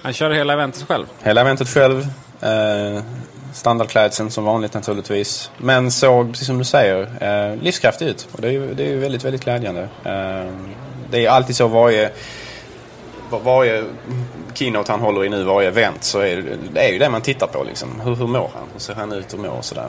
[0.03, 1.07] Han körde hela eventet själv.
[1.23, 2.07] Hela eventet själv.
[2.41, 3.03] Eh,
[3.55, 5.51] standardklädseln som vanligt naturligtvis.
[5.59, 8.29] Men såg, precis som du säger, eh, livskraftig ut.
[8.33, 9.83] Och det är ju det är ju väldigt, väldigt glädjande.
[10.05, 10.53] Eh,
[11.11, 12.11] det är alltid så varje,
[13.31, 13.85] varje
[14.55, 16.43] keynote han håller i nu, varje event, så är det,
[16.73, 17.65] det är ju det man tittar på.
[17.65, 18.01] Liksom.
[18.01, 18.69] Hur, hur mår han?
[18.73, 19.89] Hur ser han ut och mår och sådär.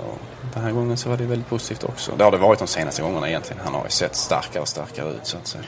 [0.54, 2.12] Den här gången så var det väldigt positivt också.
[2.18, 3.62] Det har det varit de senaste gångerna egentligen.
[3.66, 5.64] Han har ju sett starkare och starkare ut så att säga.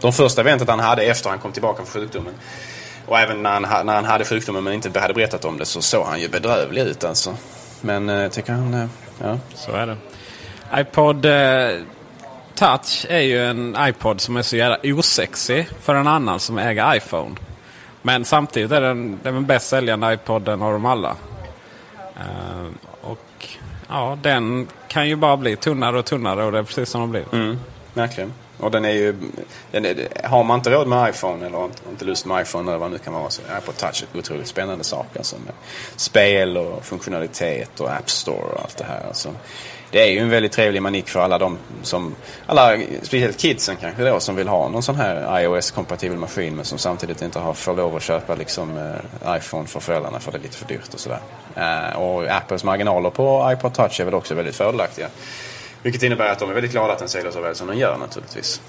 [0.00, 2.34] De första eventet han hade efter han kom tillbaka från sjukdomen
[3.10, 5.64] och även när han, ha- när han hade sjukdomen men inte hade berättat om det
[5.64, 7.34] så såg han ju bedrövlig ut alltså.
[7.80, 8.86] Men eh, jag tycker han, eh,
[9.22, 9.38] ja.
[9.54, 9.96] Så är det.
[10.80, 11.84] iPod eh,
[12.54, 16.96] Touch är ju en iPod som är så jävla osexig för en annan som äger
[16.96, 17.34] iPhone.
[18.02, 21.16] Men samtidigt är den den bäst säljande iPoden av dem alla.
[22.16, 22.66] Eh,
[23.02, 23.48] och
[23.88, 27.10] ja, den kan ju bara bli tunnare och tunnare och det är precis som de
[27.10, 27.24] blir.
[27.32, 27.58] Mm,
[27.94, 28.32] verkligen.
[28.60, 29.14] Och den är ju,
[29.70, 32.78] den är, har man inte råd med iPhone eller inte, inte lust med iPhone eller
[32.78, 35.06] vad det nu kan vara så är iPod Touch ett otroligt spännande sak.
[35.16, 35.54] Alltså med
[35.96, 39.06] spel och funktionalitet och App Store och allt det här.
[39.08, 39.34] Alltså.
[39.90, 42.14] Det är ju en väldigt trevlig manik för alla de som,
[42.46, 46.78] alla, speciellt kidsen kanske då, som vill ha någon sån här iOS-kompatibel maskin men som
[46.78, 50.42] samtidigt inte har för lov att köpa liksom, eh, iPhone för föräldrarna för det är
[50.42, 51.20] lite för dyrt och sådär.
[51.54, 55.08] Eh, och Apples marginaler på iPod Touch är väl också väldigt fördelaktiga.
[55.82, 57.98] Vilket innebär att de är väldigt glada att den säljer så väl som den gör
[57.98, 58.60] naturligtvis.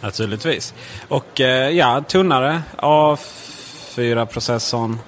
[0.00, 0.74] Naturligtvis.
[1.08, 4.98] Och eh, ja, tunnare A4-processorn.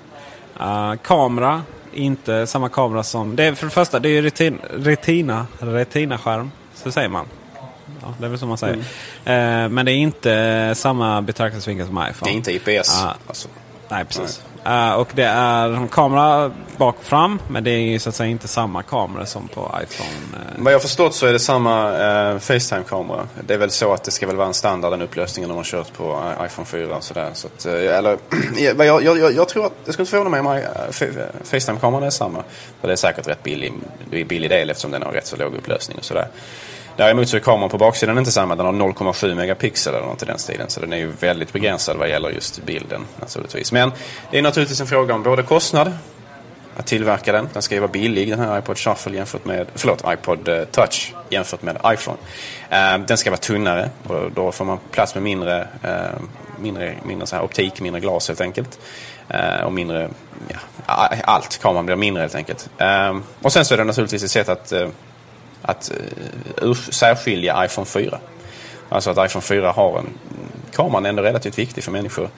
[0.60, 1.62] Uh, kamera.
[1.92, 3.36] Inte samma kamera som...
[3.36, 6.50] Det är för det första, det är ju retin, retina, retina-skärm.
[6.74, 7.26] Så säger man.
[8.02, 8.76] Ja, det är väl som man säger.
[9.24, 12.30] Eh, men det är inte samma betraktelsevinkel som iPhone.
[12.30, 13.00] Det är inte IPS.
[13.02, 13.14] Ja.
[13.26, 13.48] Alltså.
[13.88, 14.42] Nej, precis.
[14.66, 17.40] Uh, och det är en kamera bak och fram.
[17.48, 20.10] Men det är ju så att säga inte samma kamera som på iPhone.
[20.10, 20.62] Uh.
[20.62, 23.28] Vad jag har förstått så är det samma uh, Facetime-kamera.
[23.46, 25.64] Det är väl så att det ska väl vara en standard den upplösningen de har
[25.64, 27.30] kört på iPhone 4 och sådär.
[27.32, 28.18] Så att, eller,
[28.56, 30.62] jag, jag, jag, jag tror att, det skulle inte förvåna mig om
[31.44, 32.42] Facetime-kameran är samma.
[32.80, 33.72] För det är säkert rätt billig,
[34.10, 36.28] billig del eftersom den har rätt så låg upplösning och sådär.
[36.96, 38.56] Däremot så är kameran på baksidan inte samma.
[38.56, 40.70] Den har 0,7 megapixel eller något i den stilen.
[40.70, 43.72] Så den är ju väldigt begränsad vad gäller just bilden naturligtvis.
[43.72, 43.92] Men
[44.30, 45.92] det är naturligtvis en fråga om både kostnad
[46.76, 47.48] att tillverka den.
[47.52, 51.14] Den ska ju vara billig den här iPod Shuffle jämfört med, förlåt, iPod eh, Touch
[51.28, 52.18] jämfört med iPhone.
[52.70, 56.20] Eh, den ska vara tunnare och då får man plats med mindre, eh,
[56.58, 58.78] mindre, mindre så här optik, mindre glas helt enkelt.
[59.64, 60.08] Och mindre,
[60.48, 61.60] ja, allt.
[61.62, 62.68] Kameran blir mindre helt enkelt.
[63.42, 64.72] Och sen så är det naturligtvis ett sätt att,
[65.62, 65.92] att
[66.62, 68.18] eh, särskilja iPhone 4.
[68.88, 70.06] Alltså att iPhone 4 har en,
[70.74, 72.28] kameran är ändå relativt viktig för människor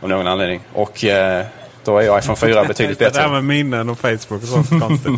[0.00, 0.60] av någon anledning.
[0.72, 1.44] Och eh,
[1.84, 3.28] då är iPhone 4 betydligt Det där bättre.
[3.28, 5.12] med minnen och Facebook och sånt konstigt.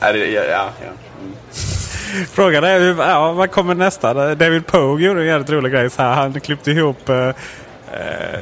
[0.00, 0.68] Ja, det, ja, ja.
[2.32, 4.34] Frågan är ja, vad kommer nästa?
[4.34, 5.90] David Pogue gjorde en jävligt rolig grej.
[5.90, 7.08] Så här, han klippte ihop...
[7.08, 7.30] Eh,
[7.96, 8.40] Eh,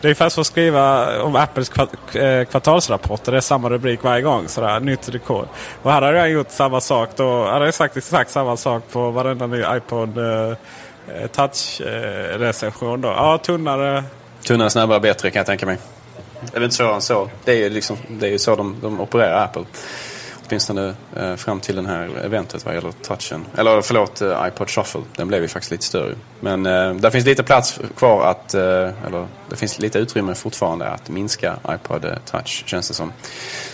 [0.00, 1.70] det är ungefär som att skriva om Apples
[2.14, 3.32] eh, kvartalsrapporter.
[3.32, 4.48] Det är samma rubrik varje gång.
[4.48, 5.48] Sådär, nytt rekord.
[5.82, 7.10] Och här hade jag gjort samma sak.
[7.16, 13.00] Då hade jag sagt exakt samma sak på varenda ny iPod eh, eh Touch-recension.
[13.00, 13.08] då.
[13.08, 14.04] ja, tunnare.
[14.46, 15.78] Tunnare, snabbare, bättre kan jag tänka mig.
[16.40, 17.30] Det är väl inte svårare än så.
[17.44, 19.64] Det är ju, liksom, det är ju så de, de opererar Apple.
[20.48, 23.46] Åtminstone eh, fram till den här eventet vad gäller touchen.
[23.56, 25.00] Eller förlåt, eh, iPod Shuffle.
[25.16, 26.14] Den blev ju faktiskt lite större.
[26.40, 28.62] Men eh, där finns lite plats kvar att, eh,
[29.06, 33.12] eller det finns lite utrymme fortfarande att minska iPod-touch eh, känns det som.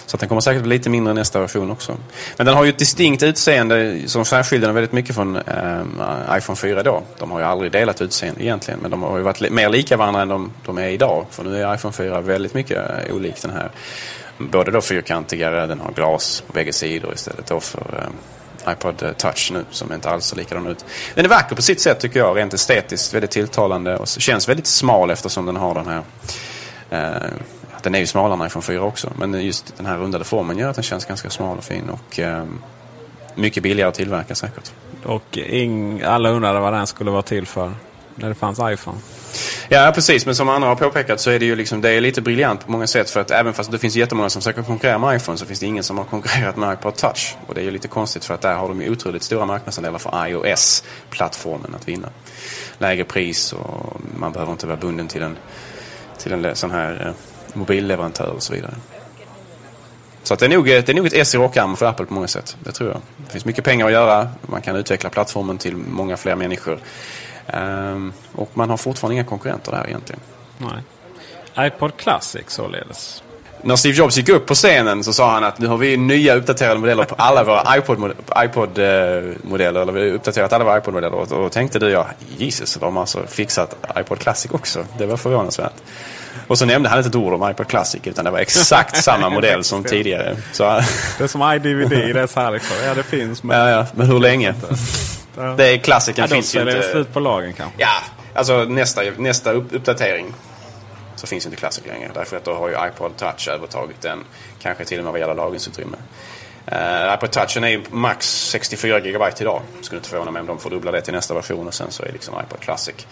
[0.07, 1.97] Så att den kommer säkert bli lite mindre nästa version också.
[2.37, 6.57] Men den har ju ett distinkt utseende som särskiljer den väldigt mycket från eh, iPhone
[6.57, 7.03] 4 då.
[7.19, 8.81] De har ju aldrig delat utseende egentligen.
[8.81, 11.27] Men de har ju varit mer lika varandra än de, de är idag.
[11.31, 13.71] För nu är iPhone 4 väldigt mycket eh, olik den här.
[14.41, 18.11] Både då fyrkantigare, den har glas på bägge sidor istället då för
[18.67, 20.85] eh, iPod-touch nu som inte alls ser likadan ut.
[21.15, 23.15] Den är vacker på sitt sätt tycker jag, rent estetiskt.
[23.15, 26.03] Väldigt tilltalande och känns väldigt smal eftersom den har den här
[26.91, 27.31] eh,
[27.83, 29.13] den är ju smalare än iPhone 4 också.
[29.17, 31.91] Men just den här rundade formen gör att den känns ganska smal och fin.
[31.91, 32.45] Och eh,
[33.35, 34.73] mycket billigare att tillverka säkert.
[35.05, 37.73] Och ing, alla undrade vad den skulle vara till för
[38.15, 38.99] när det fanns iPhone.
[39.69, 40.27] Ja, precis.
[40.27, 42.73] Men som andra har påpekat så är det ju liksom, det är lite briljant på
[42.73, 43.11] många sätt.
[43.11, 45.67] För att även fast det finns jättemånga som försöker konkurrera med iPhone så finns det
[45.67, 47.37] ingen som har konkurrerat med iPod Touch.
[47.47, 49.99] Och det är ju lite konstigt för att där har de ju otroligt stora marknadsandelar
[49.99, 52.09] för iOS-plattformen att vinna.
[52.79, 55.37] Lägre pris och man behöver inte vara bunden till en,
[56.19, 57.13] till en sån här eh,
[57.55, 58.75] mobilleverantör och så vidare.
[60.23, 62.07] Så att det, är nog, eh, det är nog ett S i rockarmen för Apple
[62.07, 62.57] på många sätt.
[62.65, 63.01] Det tror jag.
[63.17, 64.29] Det finns mycket pengar att göra.
[64.43, 66.79] Man kan utveckla plattformen till många fler människor.
[67.53, 70.21] Ehm, och man har fortfarande inga konkurrenter där egentligen.
[70.59, 71.67] Nej.
[71.67, 73.23] iPod Classic således.
[73.63, 76.35] När Steve Jobs gick upp på scenen så sa han att nu har vi nya
[76.35, 78.45] uppdaterade modeller på alla våra iPod-modeller.
[78.45, 78.79] iPod,
[79.51, 81.15] modeller, eller vi har uppdaterat alla våra iPod-modeller.
[81.17, 84.85] Och då tänkte du, ja, Jesus, de har alltså fixat iPod Classic också.
[84.99, 85.73] Det var förvånansvärt.
[86.47, 89.31] Och så nämnde han inte ett ord om iPod Classic utan det var exakt samma
[89.31, 90.37] modell som tidigare.
[90.53, 90.65] Så,
[91.19, 92.77] Det är som iDVD, det är så här liksom.
[92.87, 93.43] Ja, det finns.
[93.43, 94.55] Men, ja, ja, men hur länge?
[95.57, 96.83] Det är klassiken ja, finns ju inte.
[96.83, 97.83] slut på lagen kanske.
[97.83, 98.03] Ja,
[98.35, 100.35] alltså nästa, nästa upp- uppdatering
[101.17, 102.11] så finns inte Classic längre.
[102.15, 104.25] Därför att då har ju iPod Touch övertagit den.
[104.63, 105.97] Kanske till och med vad gäller lagringsutrymme.
[106.73, 109.63] Uh, iPod Touchen är ju max 64 GB idag.
[109.81, 112.13] Skulle inte förvåna mig om de fördubblar det till nästa version och sen så är
[112.13, 113.07] liksom iPod Classic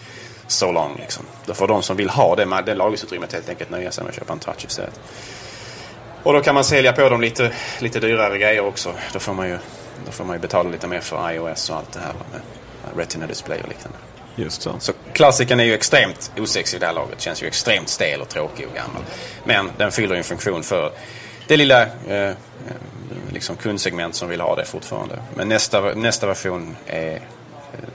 [0.47, 0.97] so long.
[0.99, 1.25] Liksom.
[1.45, 4.15] Då får de som vill ha det, det lagringsutrymmet helt enkelt nöja sig med att
[4.15, 4.99] köpa en Touch istället.
[6.23, 8.93] Och då kan man sälja på dem lite, lite dyrare grejer också.
[9.13, 9.57] Då får man ju,
[10.05, 12.41] då får man ju betala lite mer för iOS och allt det här med
[12.97, 13.97] Retina Display och liknande.
[14.35, 14.75] Just så.
[14.79, 17.21] Så klassikern är ju extremt osexig i det här laget.
[17.21, 19.03] Känns ju extremt stel och tråkig och gammal.
[19.43, 20.91] Men den fyller ju en funktion för
[21.47, 22.33] det lilla eh,
[23.31, 25.19] liksom kundsegment som vill ha det fortfarande.
[25.35, 27.19] Men nästa, nästa version är, eh,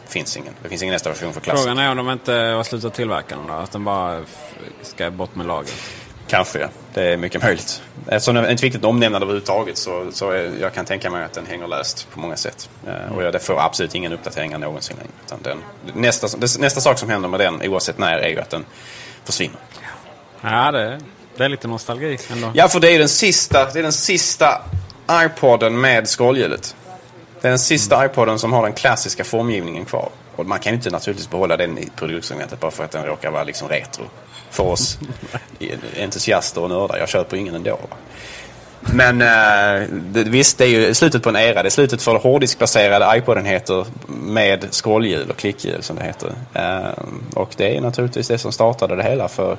[0.09, 0.55] finns ingen.
[0.63, 1.63] Det finns ingen nästa version för klassiker.
[1.63, 3.53] Frågan är om de inte har slutat tillverka den då?
[3.53, 4.25] Att den bara
[4.83, 5.73] ska bort med lager.
[6.35, 6.69] Kanske.
[6.95, 7.83] Det är mycket möjligt.
[8.07, 11.33] Eftersom det är inte viktigt omnämnande överhuvudtaget så, så är, jag kan tänka mig att
[11.33, 12.71] den hänger löst på många sätt.
[12.87, 15.13] Eh, och jag, det får absolut ingen uppdateringar någonsin längre.
[15.27, 15.59] Utan den,
[15.95, 16.27] nästa,
[16.59, 18.65] nästa sak som händer med den, oavsett när, är ju att den
[19.25, 19.57] försvinner.
[20.41, 21.01] Ja, det,
[21.37, 22.51] det är lite nostalgi ändå.
[22.55, 24.63] Ja, för det är den sista, det är den sista
[25.13, 26.77] iPoden med skrollhjulet.
[27.41, 30.09] Det är den sista iPoden som har den klassiska formgivningen kvar.
[30.37, 33.31] Och man kan ju inte naturligtvis behålla den i produktsegmentet bara för att den råkar
[33.31, 34.05] vara liksom retro.
[34.55, 34.99] För oss
[35.99, 36.99] entusiaster och nördar.
[36.99, 37.79] Jag köper ingen ändå.
[38.81, 41.63] Men eh, det, visst, det är ju slutet på en era.
[41.63, 46.33] Det är slutet för hårddiskbaserade iPodenheter med scrollhjul och klickhjul som det heter.
[46.55, 49.57] Eh, och det är naturligtvis det som startade det hela för,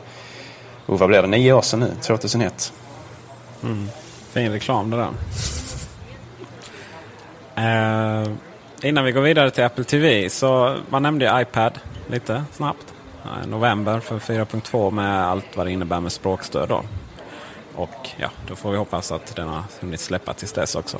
[0.85, 1.91] oh, vad blev det, nio år sedan nu?
[2.01, 2.73] 2001.
[3.63, 3.89] Mm.
[4.33, 5.09] Fin reklam det där.
[7.55, 8.29] Eh,
[8.81, 12.94] innan vi går vidare till Apple TV så man nämnde ju iPad lite snabbt.
[13.25, 16.83] Eh, november för 4.2 med allt vad det innebär med språkstöd då.
[17.75, 20.97] Och ja, då får vi hoppas att den har hunnit släppa tills dess också.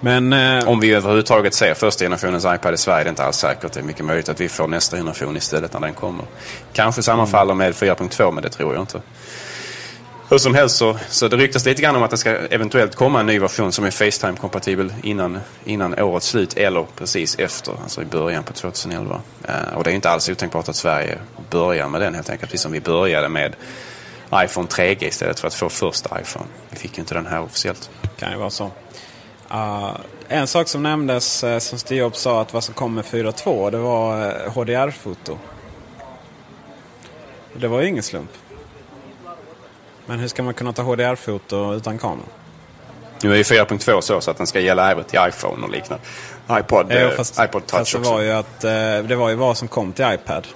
[0.00, 3.36] Men eh, Om vi överhuvudtaget ser första generationens iPad i Sverige, det är inte alls
[3.36, 3.72] säkert.
[3.72, 6.24] Det är mycket möjligt att vi får nästa generation istället när den kommer.
[6.72, 9.00] Kanske sammanfaller med 4.2, men det tror jag inte.
[10.30, 13.20] Hur som helst så, så det ryktas lite grann om att det ska eventuellt komma
[13.20, 18.04] en ny version som är Facetime-kompatibel innan, innan årets slut eller precis efter, alltså i
[18.04, 19.20] början på 2011.
[19.48, 21.18] Eh, och det är inte alls otänkbart att Sverige
[21.50, 23.56] börjar med den helt enkelt, precis som vi började med
[24.34, 26.46] iPhone 3G istället för att få första iPhone.
[26.70, 27.90] Vi fick ju inte den här officiellt.
[28.18, 28.64] kan ju vara så.
[29.54, 29.96] Uh,
[30.28, 33.70] en sak som nämndes uh, som Steve Jobs sa att vad som kom med 4.2
[33.70, 35.38] det var eh, uh, HDR-foto.
[37.54, 38.30] Det var ju ingen slump.
[40.10, 42.26] Men hur ska man kunna ta HDR-foto utan kamera?
[43.22, 46.04] Nu är ju 4.2 så, så att den ska gälla även till iPhone och liknande.
[46.52, 48.10] iPod, Jo, eh, fast, iPod Touch fast det också.
[48.12, 48.70] var ju att eh,
[49.08, 50.46] det var ju vad som kom till iPad.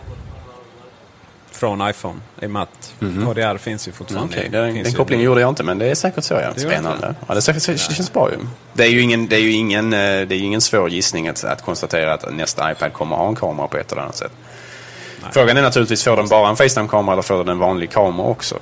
[1.51, 2.21] Från iPhone.
[2.43, 3.27] I och med att Mhm.
[3.27, 4.35] HDR finns ju fortfarande.
[4.37, 6.51] Okej, den, den kopplingen gjorde jag inte men det är säkert så ja.
[6.55, 7.15] Det Spännande.
[7.29, 8.37] Ja, det, säkert, det känns bra ju.
[8.73, 11.29] Det är ju ingen, det är ju ingen, eh, det är ju ingen svår gissning
[11.29, 14.33] att, att konstatera att nästa iPad kommer ha en kamera på ett eller annat sätt.
[15.33, 18.59] Frågan är naturligtvis, får den bara en Facetime-kamera eller får den en vanlig kamera också?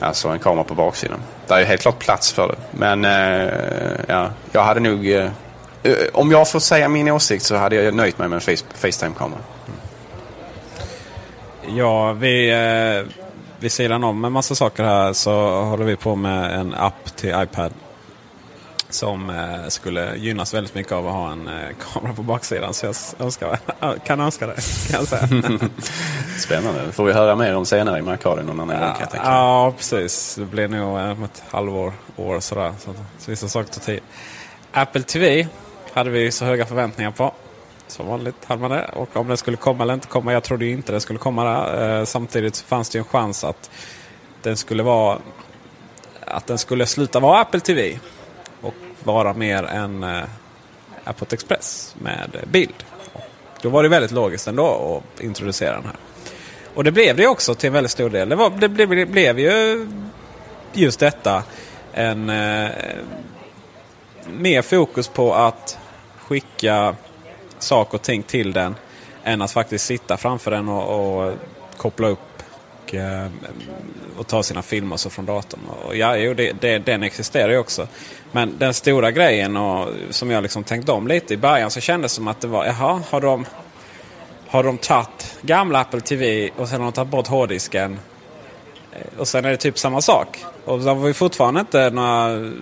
[0.00, 1.18] Alltså en kamera på baksidan.
[1.46, 2.56] Det är ju helt klart plats för det.
[2.70, 5.10] Men eh, ja, jag hade nog...
[5.10, 5.30] Eh,
[5.82, 8.64] eh om jag får säga min åsikt så hade jag nöjt mig med en face,
[8.74, 9.40] Facetime-kamera.
[9.66, 9.78] Mm.
[11.76, 13.12] Ja, vi, eh,
[13.58, 17.30] vid sidan om en massa saker här så håller vi på med en app till
[17.30, 17.72] iPad.
[18.90, 21.54] Som eh, skulle gynnas väldigt mycket av att ha en eh,
[21.92, 22.74] kamera på baksidan.
[22.74, 23.58] Så jag önskar,
[24.06, 24.54] kan önska det.
[24.90, 25.28] Kan jag säga.
[26.38, 26.92] Spännande.
[26.92, 29.26] Får vi höra mer om senare i Markradion någon annan gång jag tänka.
[29.26, 30.34] Ja, precis.
[30.34, 32.74] Det blir nog eh, om ett halvår, år sådär.
[32.78, 34.00] Så, så vissa saker tar tid.
[34.72, 35.48] Apple TV
[35.92, 37.34] hade vi så höga förväntningar på.
[37.88, 38.90] Som vanligt hade man det.
[38.92, 40.32] Och om den skulle komma eller inte komma.
[40.32, 41.98] Jag trodde ju inte den skulle komma där.
[41.98, 43.70] Eh, samtidigt fanns det en chans att
[44.42, 45.18] den skulle vara
[46.26, 47.98] att den skulle sluta vara Apple TV.
[49.06, 50.24] Vara mer än eh,
[51.04, 52.84] Apple Express med bild.
[53.12, 53.22] Och
[53.62, 55.96] då var det väldigt logiskt ändå att introducera den här.
[56.74, 58.28] Och det blev det också till en väldigt stor del.
[58.28, 59.86] Det, var, det, blev, det blev ju
[60.72, 61.42] just detta.
[61.92, 62.70] En eh,
[64.38, 65.78] mer fokus på att
[66.18, 66.96] skicka
[67.58, 68.74] saker och ting till den.
[69.24, 71.34] Än att faktiskt sitta framför den och, och
[71.76, 72.42] koppla upp
[72.82, 73.26] och, eh,
[74.18, 75.60] och ta sina filmer så från datorn.
[75.84, 77.88] Och ja, jo, det, det, den existerar ju också.
[78.32, 82.12] Men den stora grejen och, som jag liksom tänkt om lite i början så kändes
[82.12, 83.46] det som att det var, jaha, har de,
[84.48, 87.98] har de tagit gamla Apple TV och sen har de tagit bort hårddisken.
[88.92, 90.44] Eh, och sen är det typ samma sak.
[90.64, 92.52] Och så har vi fortfarande inte några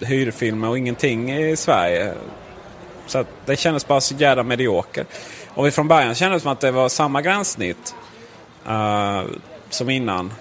[0.00, 2.14] hyrfilmer och ingenting i Sverige.
[3.06, 5.04] Så att det kändes bara så jävla medioker.
[5.48, 7.94] Och från början kändes det som att det var samma gränssnitt
[8.68, 9.22] uh,
[9.70, 10.32] som innan.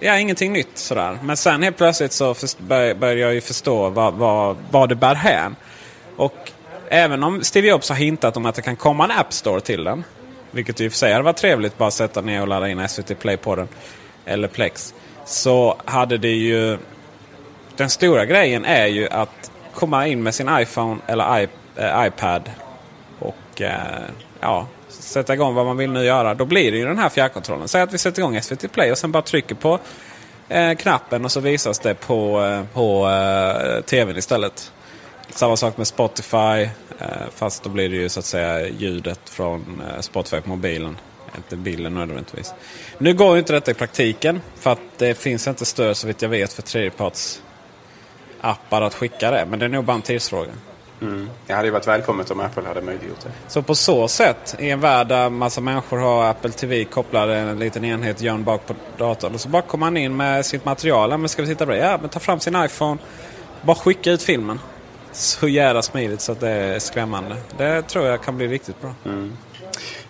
[0.00, 1.18] Ja, ingenting nytt sådär.
[1.22, 5.56] Men sen helt plötsligt så började jag ju förstå vad, vad, vad det bär hän.
[6.16, 6.52] Och
[6.88, 9.84] även om Steve Jobs har hintat om att det kan komma en App Store till
[9.84, 10.04] den.
[10.50, 13.18] Vilket i och för sig hade varit trevligt bara sätta ner och ladda in SVT
[13.18, 13.68] Play på den.
[14.24, 14.94] Eller Plex.
[15.26, 16.78] Så hade det ju...
[17.76, 22.50] Den stora grejen är ju att komma in med sin iPhone eller iPad eh, iPad
[23.18, 24.02] och eh,
[24.40, 24.66] ja,
[24.98, 26.34] sätta igång vad man vill nu göra.
[26.34, 27.68] Då blir det ju den här fjärrkontrollen.
[27.68, 29.78] Säg att vi sätter igång SVT Play och sen bara trycker på
[30.48, 34.72] eh, knappen och så visas det på, eh, på eh, tvn istället.
[35.30, 36.68] Samma sak med Spotify.
[36.98, 40.96] Eh, fast då blir det ju så att säga ljudet från eh, Spotify på mobilen.
[41.36, 42.54] Inte bilden nödvändigtvis.
[42.98, 44.40] Nu går ju inte detta i praktiken.
[44.54, 47.42] För att det finns inte stöd så vitt jag vet för tredjeparts
[48.40, 49.46] appar att skicka det.
[49.50, 50.50] Men det är nog bara en tidsfråga.
[51.00, 51.30] Mm.
[51.46, 53.30] Det hade ju varit välkommet om Apple hade möjliggjort det.
[53.48, 57.58] Så på så sätt, i en värld där massa människor har Apple TV kopplad en
[57.58, 59.34] liten enhet John bak på datorn.
[59.34, 61.18] Och så bara kommer man in med sitt material.
[61.18, 61.78] Men ska vi titta på det?
[61.78, 62.98] Ja, men ta fram sin iPhone.
[63.62, 64.60] Bara skicka ut filmen.
[65.12, 67.36] Så jävla smidigt så att det är skrämmande.
[67.56, 68.94] Det tror jag kan bli riktigt bra.
[69.04, 69.36] Mm.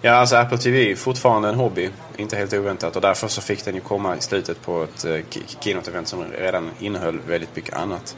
[0.03, 1.91] Ja, alltså Apple TV är fortfarande en hobby.
[2.17, 2.97] Inte helt oväntat.
[2.97, 5.21] Och därför så fick den ju komma i slutet på ett uh,
[5.61, 8.17] keynote-event som redan innehöll väldigt mycket annat.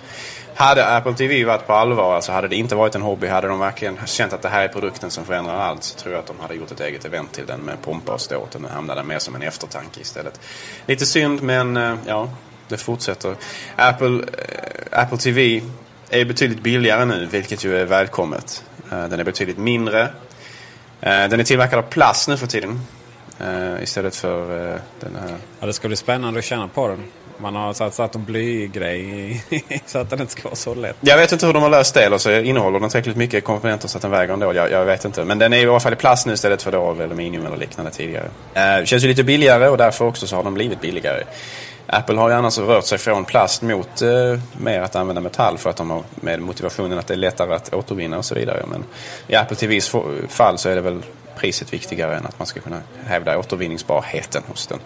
[0.61, 3.59] Hade Apple TV varit på allvar, alltså hade det inte varit en hobby, hade de
[3.59, 6.41] verkligen känt att det här är produkten som förändrar allt, så tror jag att de
[6.41, 8.55] hade gjort ett eget event till den med pompa och ståt.
[8.55, 10.41] Och nu den mer som en eftertanke istället.
[10.87, 12.31] Lite synd, men eh, ja,
[12.69, 13.35] det fortsätter.
[13.77, 15.63] Apple, eh, Apple TV
[16.11, 18.65] är betydligt billigare nu, vilket ju är välkommet.
[18.93, 20.09] Eh, den är betydligt mindre.
[21.01, 22.81] Den är tillverkad av plast nu för tiden.
[23.41, 25.37] Uh, istället för uh, den här...
[25.61, 27.05] Ja, det ska bli spännande att känna på den.
[27.39, 29.45] Man har satt, satt en blygrej
[29.87, 30.97] så att den inte ska vara så lätt.
[31.01, 32.05] Jag vet inte hur de har löst det.
[32.05, 34.55] Eller så innehåller den tillräckligt mycket komponenter så att den väger ändå.
[34.55, 35.25] Jag, jag vet inte.
[35.25, 37.57] Men den är i alla fall i plast nu istället för då av aluminium eller
[37.57, 38.29] liknande tidigare.
[38.57, 41.25] Uh, känns ju lite billigare och därför också så har de blivit billigare.
[41.87, 45.71] Apple har ju annars rört sig från plast mot uh, mer att använda metall för
[45.71, 48.65] att de har med motivationen att det är lättare att återvinna och så vidare.
[48.71, 48.85] Men
[49.27, 49.95] i Apple TVs
[50.29, 51.03] fall så är det väl
[51.41, 54.79] priset viktigare än att man ska kunna hävda återvinningsbarheten hos den.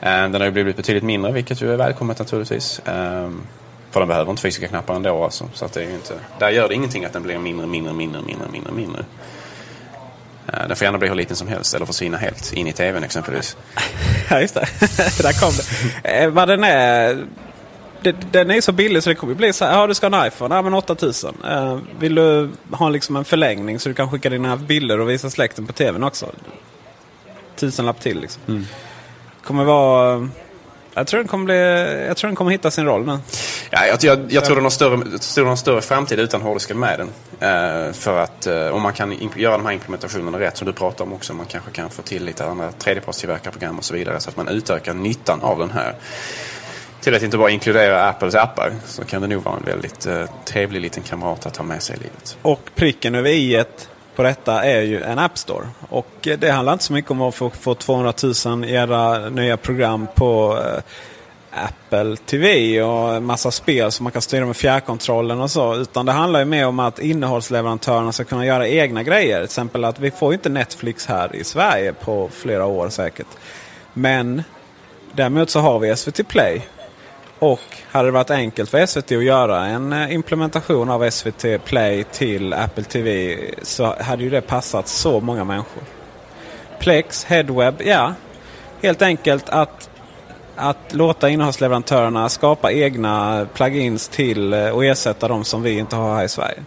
[0.00, 2.80] Eh, den har ju blivit betydligt mindre vilket ju är välkommet naturligtvis.
[2.84, 3.42] Ehm,
[3.90, 5.48] för den behöver inte fysiska knappar ändå alltså.
[5.54, 8.22] Så att det är inte, där gör det ingenting att den blir mindre, mindre, mindre,
[8.22, 9.04] mindre, mindre, mindre.
[10.46, 13.04] Eh, den får gärna bli hur liten som helst eller försvinna helt in i tvn
[13.04, 13.56] exempelvis.
[14.30, 14.68] Ja, just det.
[15.22, 16.22] Där kom det.
[16.22, 17.26] Eh, vad den är
[18.30, 19.78] den är så billig så det kommer bli så här.
[19.78, 20.54] Ja, du ska ha en iPhone.
[20.54, 21.34] Ja, men 8000.
[21.44, 25.30] Uh, vill du ha liksom en förlängning så du kan skicka dina bilder och visa
[25.30, 26.26] släkten på tvn också?
[27.56, 28.42] Tusenlapp till liksom.
[28.48, 28.66] Mm.
[29.44, 30.28] Kommer vara...
[30.94, 33.18] Jag tror, den kommer bli, jag tror den kommer hitta sin roll nu.
[33.70, 36.78] Ja, jag, jag, jag tror den har större, tror den har större framtid utan hårddisken
[36.78, 37.08] med den.
[37.08, 41.04] Uh, för att uh, om man kan göra de här implementationerna rätt som du pratar
[41.04, 41.34] om också.
[41.34, 44.20] Man kanske kan få till lite andra tredjepartstillverkarprogram och så vidare.
[44.20, 45.94] Så att man utökar nyttan av den här
[47.02, 50.24] till att inte bara inkludera Apples appar så kan det nog vara en väldigt eh,
[50.44, 52.38] trevlig liten kamrat att ha med sig i livet.
[52.42, 53.64] Och pricken över i
[54.16, 55.66] på detta är ju en App Store.
[55.88, 58.12] Och eh, det handlar inte så mycket om att få, få 200
[58.46, 60.82] 000 era nya program på eh,
[61.50, 65.74] Apple TV och en massa spel som man kan styra med fjärrkontrollen och så.
[65.76, 69.36] Utan det handlar ju mer om att innehållsleverantörerna ska kunna göra egna grejer.
[69.36, 73.26] Till exempel att vi får inte Netflix här i Sverige på flera år säkert.
[73.92, 74.42] Men
[75.12, 76.62] däremot så har vi SVT Play.
[77.42, 82.04] Och hade det varit enkelt för SVT att göra en eh, implementation av SVT Play
[82.04, 85.82] till Apple TV så hade ju det passat så många människor.
[86.80, 88.14] Plex, Headweb, ja.
[88.82, 89.90] Helt enkelt att,
[90.56, 96.16] att låta innehållsleverantörerna skapa egna plugins till eh, och ersätta de som vi inte har
[96.16, 96.62] här i Sverige.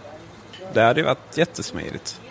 [0.73, 2.21] Det hade ju varit jättesmidigt.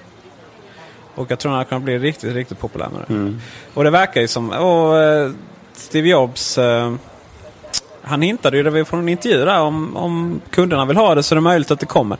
[1.15, 3.15] Och jag tror att han kan bli riktigt, riktigt populär med det.
[3.15, 3.41] Mm.
[3.75, 4.51] Och det verkar ju som...
[4.51, 5.31] Och, eh,
[5.73, 6.59] Steve Jobs
[8.05, 11.35] han hintade ju det från en intervju där om, om kunderna vill ha det så
[11.35, 12.19] är det möjligt att det kommer.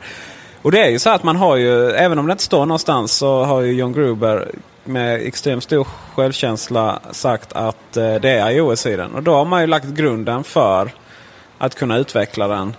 [0.61, 3.11] Och det är ju så att man har ju, även om det inte står någonstans,
[3.11, 4.51] så har ju John Gruber
[4.83, 9.15] med extremt stor självkänsla sagt att eh, det är iOS i den.
[9.15, 10.91] Och då har man ju lagt grunden för
[11.57, 12.75] att kunna utveckla den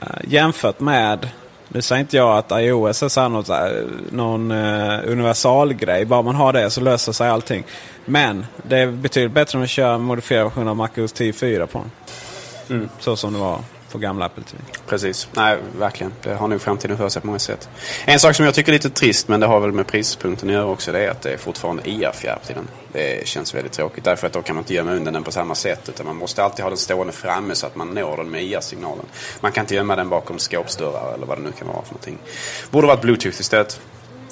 [0.00, 1.28] eh, jämfört med
[1.68, 6.04] nu säger inte jag att iOS är så något, här, någon eh, universalgrej.
[6.04, 7.64] Bara man har det så löser sig allting.
[8.04, 11.78] Men det är betydligt bättre än att köra en modifierad version av MacOS 10.4 på
[11.78, 11.90] den.
[12.76, 12.88] Mm.
[13.00, 13.60] Så som det var
[13.92, 14.62] på gamla Apple TV.
[14.86, 15.28] Precis.
[15.32, 16.12] Nej, verkligen.
[16.22, 17.68] Det har nog framtiden för sig på många sätt.
[18.04, 20.54] En sak som jag tycker är lite trist, men det har väl med prispunkten att
[20.54, 22.68] göra också, det är att det är fortfarande IR-fjärr till den.
[22.92, 24.04] Det känns väldigt tråkigt.
[24.04, 25.88] Därför att då kan man inte gömma undan den på samma sätt.
[25.88, 29.04] Utan man måste alltid ha den stående framme så att man når den med IR-signalen.
[29.40, 32.18] Man kan inte gömma den bakom skåpsdörrar eller vad det nu kan vara för någonting.
[32.70, 33.80] Borde varit Bluetooth istället.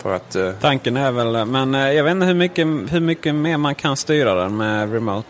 [0.02, 0.36] Att...
[0.36, 3.74] eh, Tanken är väl, men eh, jag vet inte hur mycket, hur mycket mer man
[3.74, 5.28] kan styra den med remote.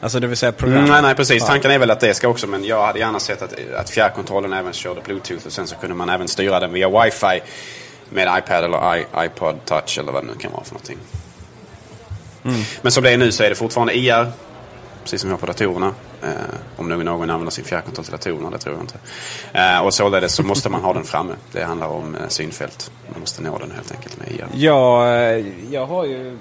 [0.00, 0.78] Alltså det vill säga program.
[0.78, 1.46] Mm, nej, nej, precis.
[1.46, 4.52] Tanken är väl att det ska också, men jag hade gärna sett att, att fjärrkontrollen
[4.52, 7.40] även körde Bluetooth och sen så kunde man även styra den via wifi
[8.10, 10.98] med iPad eller I, iPod touch eller vad det nu kan vara för någonting.
[12.44, 12.60] Mm.
[12.82, 14.32] Men som det är nu så är det fortfarande IR,
[15.02, 15.94] precis som vi har på datorerna.
[16.22, 16.30] Eh,
[16.76, 18.98] om nu någon använder sin fjärrkontroll till datorerna, det tror jag inte.
[19.52, 21.34] Eh, och således så måste man ha den framme.
[21.52, 22.90] Det handlar om eh, synfält.
[23.12, 24.46] Man måste nå den helt enkelt med IR.
[24.54, 26.38] Ja, eh, jag har ju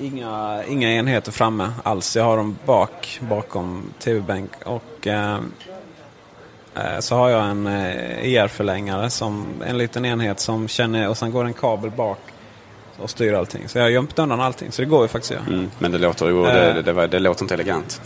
[0.00, 2.16] inga, inga enheter framme alls.
[2.16, 4.50] Jag har dem bak, bakom TV-bänk.
[4.64, 5.34] Och eh,
[6.74, 11.30] eh, så har jag en eh, IR-förlängare som en liten enhet som känner och sen
[11.30, 12.18] går en kabel bak
[12.98, 13.68] och styr allting.
[13.68, 14.72] Så jag har gömt undan allting.
[14.72, 15.54] Så det går ju faktiskt att göra.
[15.56, 16.74] Mm, men det låter, ju, det, Eh.
[16.74, 18.00] det, det, var- det låter inte elegant.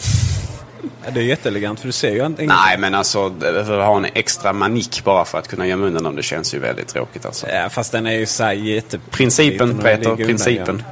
[1.13, 2.43] Det är jätteelegant för du ser ju inte...
[2.43, 6.03] Nej, men alltså det- att ha en extra manik bara för att kunna gömma undan
[6.03, 7.49] dem, det känns ju väldigt tråkigt alltså.
[7.49, 8.99] Ja, fast den är ju så här jätte...
[9.11, 10.83] Principen Peter, principen.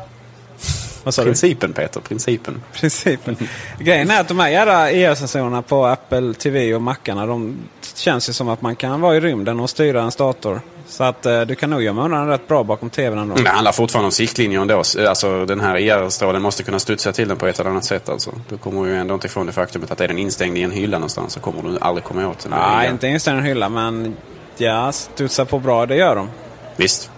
[1.05, 1.23] Vad sa?
[1.23, 2.63] Principen Peter, principen.
[2.73, 3.37] Principen.
[3.79, 7.57] Grejen är att de här jävla ER-sensorerna på Apple TV och Macarna, de
[7.95, 10.61] känns ju som att man kan vara i rymden och styra en dator.
[10.87, 13.35] Så att eh, du kan nog gömma undan rätt bra bakom TVn ändå.
[13.35, 14.83] Det handlar fortfarande om siktlinjer ändå.
[15.09, 18.33] Alltså den här IR-strålen måste kunna studsa till den på ett eller annat sätt alltså.
[18.49, 20.99] Du kommer ju ändå inte ifrån det faktumet att är den instängd i en hylla
[20.99, 22.51] någonstans så kommer du aldrig komma åt den.
[22.51, 24.17] Nej, inte instängd i en hylla, men
[24.57, 26.29] ja, studsa på bra, det gör de.
[26.77, 27.11] Visst.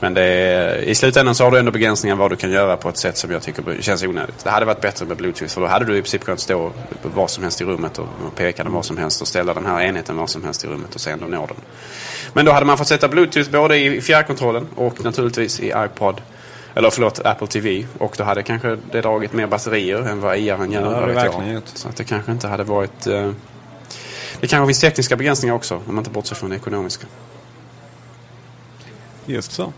[0.00, 2.88] Men det är, i slutändan så har du ändå begränsningar vad du kan göra på
[2.88, 4.44] ett sätt som jag tycker känns onödigt.
[4.44, 6.72] Det hade varit bättre med Bluetooth för då hade du i princip kunnat stå
[7.02, 9.82] var som helst i rummet och, peka den var som helst och ställa den här
[9.82, 11.56] enheten var som helst i rummet och sen då når den.
[12.32, 16.20] Men då hade man fått sätta Bluetooth både i fjärrkontrollen och naturligtvis i iPod.
[16.74, 17.86] Eller förlåt, Apple TV.
[17.98, 20.60] Och då hade kanske det dragit mer batterier än vad IR gör.
[20.70, 21.68] Ja, det verkligen gjort.
[21.74, 23.06] Så att det kanske inte hade varit...
[23.06, 23.30] Eh...
[24.40, 27.06] Det kanske finns tekniska begränsningar också om man inte bortser från det ekonomiska.
[29.26, 29.72] Just så.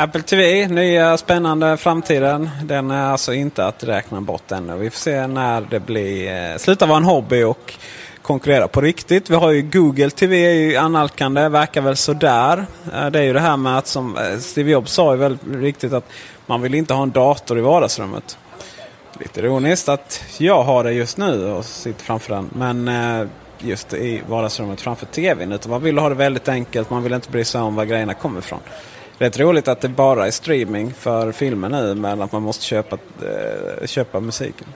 [0.00, 2.50] Apple TV, nya spännande framtiden.
[2.62, 4.76] Den är alltså inte att räkna bort ännu.
[4.76, 7.74] Vi får se när det blir, eh, slutar vara en hobby och
[8.22, 9.30] konkurrera på riktigt.
[9.30, 12.66] Vi har ju Google TV är ju analkande, verkar väl sådär.
[12.94, 15.46] Eh, det är ju det här med att som eh, Steve Jobs sa ju väldigt
[15.46, 16.08] riktigt att
[16.46, 18.38] man vill inte ha en dator i vardagsrummet.
[19.18, 22.50] Lite ironiskt att jag har det just nu och sitter framför den.
[22.52, 22.90] Men
[23.58, 25.52] just i vardagsrummet framför TVn.
[25.52, 26.90] Utan man vill ha det väldigt enkelt.
[26.90, 28.60] Man vill inte bry sig om var grejerna kommer ifrån.
[29.20, 31.94] Rätt roligt att det bara är streaming för filmer nu.
[31.94, 34.66] Men att man måste köpa, eh, köpa musiken.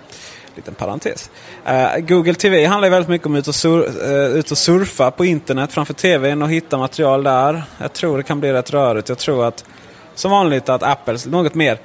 [0.54, 1.30] Liten parentes.
[1.64, 5.10] Eh, Google TV handlar väldigt mycket om att ut och, sur, eh, ut och surfa
[5.10, 7.62] på internet framför TVn och hitta material där.
[7.78, 9.08] Jag tror det kan bli rätt rörigt.
[9.08, 9.64] Jag tror att
[10.14, 11.78] som vanligt att Apples något mer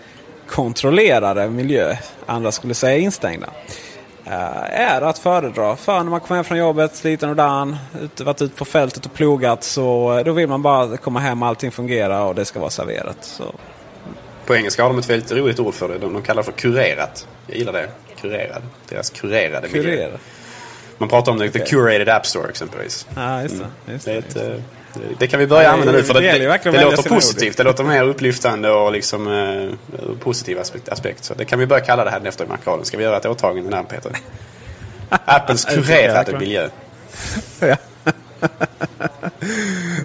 [0.48, 1.96] kontrollerade miljö,
[2.26, 3.50] andra skulle säga instängda,
[4.72, 5.76] är att föredra.
[5.76, 9.06] För när man kommer hem från jobbet, sliten och dan, ut, varit ute på fältet
[9.06, 12.46] och plogat så eh, då vill man bara komma hem och allting fungerar och det
[12.46, 13.18] ska vara serverat.
[13.22, 13.56] Så.
[14.46, 15.98] På engelska har de ett väldigt roligt ord för det.
[15.98, 17.28] De, de kallar det för kurerat.
[17.48, 17.90] Jag gillar det.
[18.22, 18.62] Kurerad.
[18.90, 19.82] Deras kurerade miljö.
[19.84, 20.18] Kurera.
[20.98, 21.70] Man pratar om det, the Okej.
[21.70, 23.08] curated app store exempelvis.
[23.16, 23.64] Ja, just det.
[23.64, 23.72] Mm.
[23.94, 24.62] Just Det, är det, ett, eh, det-
[25.20, 27.58] det kan vi börja Ja, använda nu för det det, det, det låter positivt.
[27.58, 31.24] Det låter mer upplyftande och liksom eh, positiv aspekt, aspekt.
[31.24, 32.86] Så det kan vi börja kalla det här efter Macradion.
[32.86, 34.12] Ska vi göra ett åtagande där Peter?
[35.10, 36.70] Apples kurerade miljö.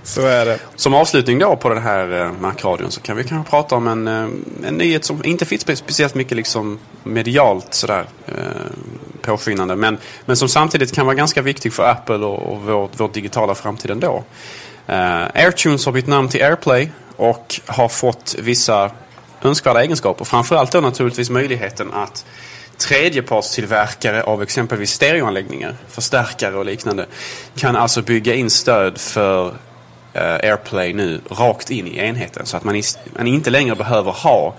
[0.02, 0.58] Så är det.
[0.76, 4.08] Som avslutning då på den här eh, Mac-radion så kan vi kanske prata om en,
[4.08, 8.34] eh, en nyhet som inte finns spe- speciellt mycket liksom medialt sådär eh.
[9.76, 13.54] Men, men som samtidigt kan vara ganska viktig för Apple och, och vår, vår digitala
[13.54, 14.24] framtid ändå.
[14.86, 18.90] Eh, AirTunes har bytt namn till AirPlay och har fått vissa
[19.42, 20.24] önskvärda egenskaper.
[20.24, 22.24] Framförallt då naturligtvis möjligheten att
[22.78, 27.06] tredjepartstillverkare av exempelvis stereoanläggningar, förstärkare och liknande
[27.56, 29.46] kan alltså bygga in stöd för
[30.12, 32.82] eh, AirPlay nu rakt in i enheten så att man,
[33.16, 34.54] man inte längre behöver ha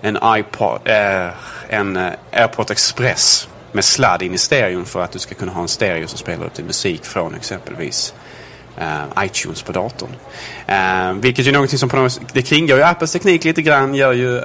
[0.00, 1.28] en iPod, eh,
[1.68, 2.12] en eh,
[2.70, 6.18] Express med sladd in i stereon för att du ska kunna ha en stereo som
[6.18, 8.14] spelar upp din musik från exempelvis
[8.80, 10.10] eh, iTunes på datorn.
[10.66, 13.94] Eh, vilket ju är någonting som på något, det kringgår ju Apples teknik lite grann,
[13.94, 14.44] gör ju eh,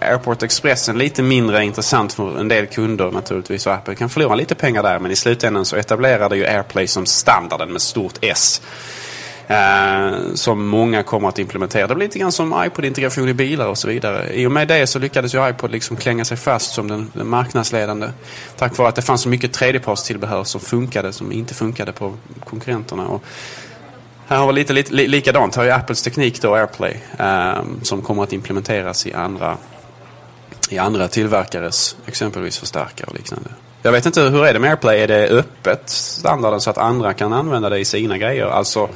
[0.00, 3.66] Airport Expressen lite mindre intressant för en del kunder naturligtvis.
[3.66, 6.86] Och Apple kan förlora lite pengar där men i slutändan så etablerar det ju AirPlay
[6.86, 8.62] som standarden med stort S.
[9.50, 11.86] Eh, som många kommer att implementera.
[11.86, 14.32] Det blir lite grann som iPod-integration i bilar och så vidare.
[14.34, 17.28] I och med det så lyckades ju iPod liksom klänga sig fast som den, den
[17.28, 18.08] marknadsledande.
[18.56, 23.06] Tack vare att det fanns så mycket tredjepartstillbehör som funkade som inte funkade på konkurrenterna.
[23.06, 23.22] Och
[24.26, 25.56] här har vi lite, lite li- likadant.
[25.56, 29.56] Här har ju Apples teknik då, AirPlay, eh, som kommer att implementeras i andra,
[30.70, 33.50] i andra tillverkares exempelvis förstärkare och liknande.
[33.82, 35.00] Jag vet inte, hur är det med AirPlay?
[35.00, 38.46] Är det öppet standarden så att andra kan använda det i sina grejer?
[38.46, 38.88] Alltså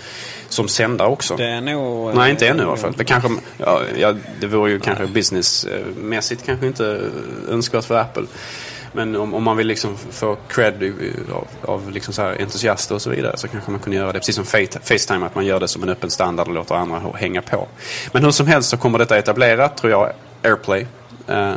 [0.49, 1.37] som sändare också?
[1.37, 2.15] Det är nog...
[2.15, 2.93] Nej, inte ännu i alla fall.
[2.97, 3.29] Det, kanske,
[3.59, 7.01] ja, ja, det vore ju kanske businessmässigt kanske inte
[7.49, 8.25] önskvärt för Apple.
[8.93, 10.93] Men om, om man vill liksom få cred
[11.35, 14.19] av, av liksom så här entusiaster och så vidare så kanske man kunde göra det.
[14.19, 17.03] Precis som Face- Facetime, att man gör det som en öppen standard och låter andra
[17.15, 17.69] hänga på.
[18.13, 20.87] Men hur som helst så kommer detta etablerat, tror jag, AirPlay.
[21.29, 21.55] eh,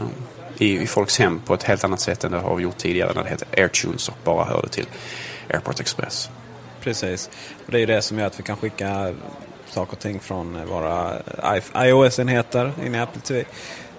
[0.60, 3.24] i, i folks hem på ett helt annat sätt än det har gjort tidigare när
[3.24, 4.86] det hette AirTunes och bara hörde till
[5.54, 6.30] Airport Express.
[6.82, 7.30] Precis.
[7.66, 9.14] Och det är ju det som gör att vi kan skicka
[9.70, 11.14] saker och ting från eh, våra
[11.76, 13.46] iOS-enheter in i Apple TV.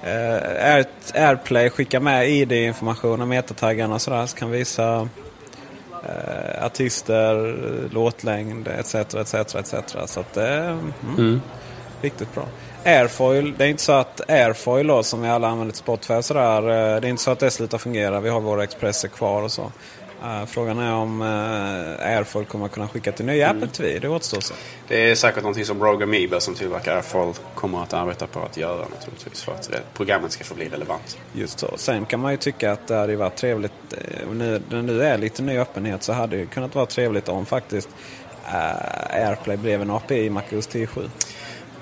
[0.03, 4.27] Eh, Air, AirPlay skickar med ID-information och metataggarna och sådär.
[4.27, 5.09] Så kan visa
[6.09, 7.55] eh, artister,
[7.91, 8.95] låtlängd etc.
[8.95, 9.75] etc, etc.
[10.07, 11.41] Så att det är mm, Mm.
[12.03, 12.45] riktigt bra.
[12.85, 16.25] Airfoil, det är inte så att Airfoil då, som vi alla använder till Spotify och
[16.25, 16.59] sådär.
[16.63, 18.21] eh, Det är inte så att det slutar fungera.
[18.21, 19.73] Vi har våra Expresser kvar och så.
[20.25, 21.29] Eh, Frågan är om uh,
[22.07, 23.99] Airfoil kommer att kunna skicka till nya Apple TV.
[23.99, 24.55] Det återstår se.
[24.89, 28.57] Det är säkert någonting som Rogue Amoeba som tillverkar Airfall kommer att arbeta på att
[28.57, 31.19] göra naturligtvis för att re- programmet ska få bli relevant.
[31.33, 31.71] Just så.
[31.77, 33.73] Sen kan man ju tycka att det hade varit trevligt.
[33.93, 37.47] eh, Nu, när nu är lite ny öppenhet så hade det kunnat vara trevligt om
[37.47, 37.89] faktiskt
[38.47, 41.09] eh, Airplay blev en API i MacOS 10.7.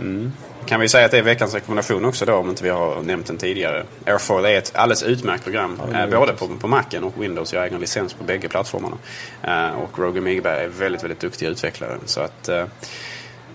[0.00, 0.32] Mm.
[0.66, 3.26] Kan vi säga att det är veckans rekommendation också då om inte vi har nämnt
[3.26, 3.84] den tidigare.
[4.06, 5.80] Airfoil är ett alldeles utmärkt program.
[5.92, 7.52] Ja, eh, både på, på Macen och Windows.
[7.52, 8.96] Jag egen licens på bägge plattformarna.
[9.42, 11.96] Eh, och Rogue Amoeba är väldigt, väldigt duktiga utvecklare.
[12.04, 12.64] Så att eh,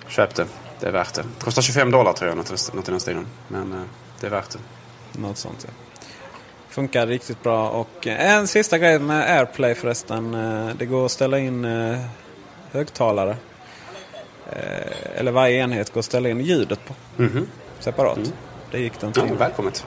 [0.08, 0.46] köp det.
[0.80, 1.24] Det är värt det.
[1.40, 3.28] Kostar 25 dollar tror jag, något, något i den stilen.
[3.48, 3.80] Men eh,
[4.20, 4.60] det är värt det.
[5.22, 5.74] Något sånt ja.
[6.70, 7.70] Funkar riktigt bra.
[7.70, 10.34] Och eh, en sista grej med AirPlay förresten.
[10.34, 11.68] eh, Det går att ställa in
[12.72, 13.36] högtalare.
[14.50, 16.94] Eh, Eller varje enhet går att ställa in ljudet på.
[17.24, 17.48] Mhm.
[17.80, 18.20] Separat.
[18.72, 19.20] Det gick det inte.
[19.20, 19.86] Ja, välkommet.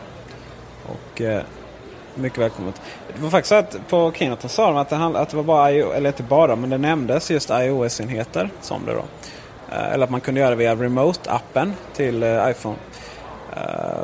[0.87, 1.43] Och eh,
[2.15, 2.81] mycket välkommet.
[3.17, 5.45] Det var faktiskt så att på Keynote sa de att det, handl- att det var
[5.45, 9.05] bara IO, eller inte bara, men det nämndes just iOS-enheter som det då.
[9.73, 12.77] Eh, eller att man kunde göra det via Remote-appen till eh, iPhone.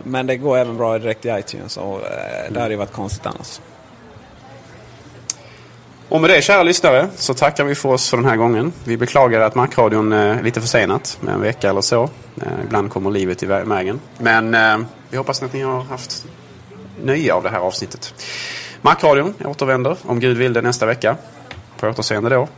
[0.04, 2.00] Men det går även bra direkt i iTunes och
[2.50, 3.60] det hade ju varit konstigt annars.
[6.10, 8.72] Och med det kära lyssnare så tackar vi för oss för den här gången.
[8.84, 12.02] Vi beklagar att Macradion är lite försenat med en vecka eller så.
[12.42, 14.00] Eh, ibland kommer livet i vägen.
[14.18, 16.26] Men eh, vi hoppas att ni har haft
[17.02, 18.14] nöje av det här avsnittet.
[18.82, 21.16] Macradion återvänder om Gud vill det nästa vecka.
[21.80, 22.48] På återseende då.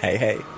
[0.00, 0.57] Hej hej!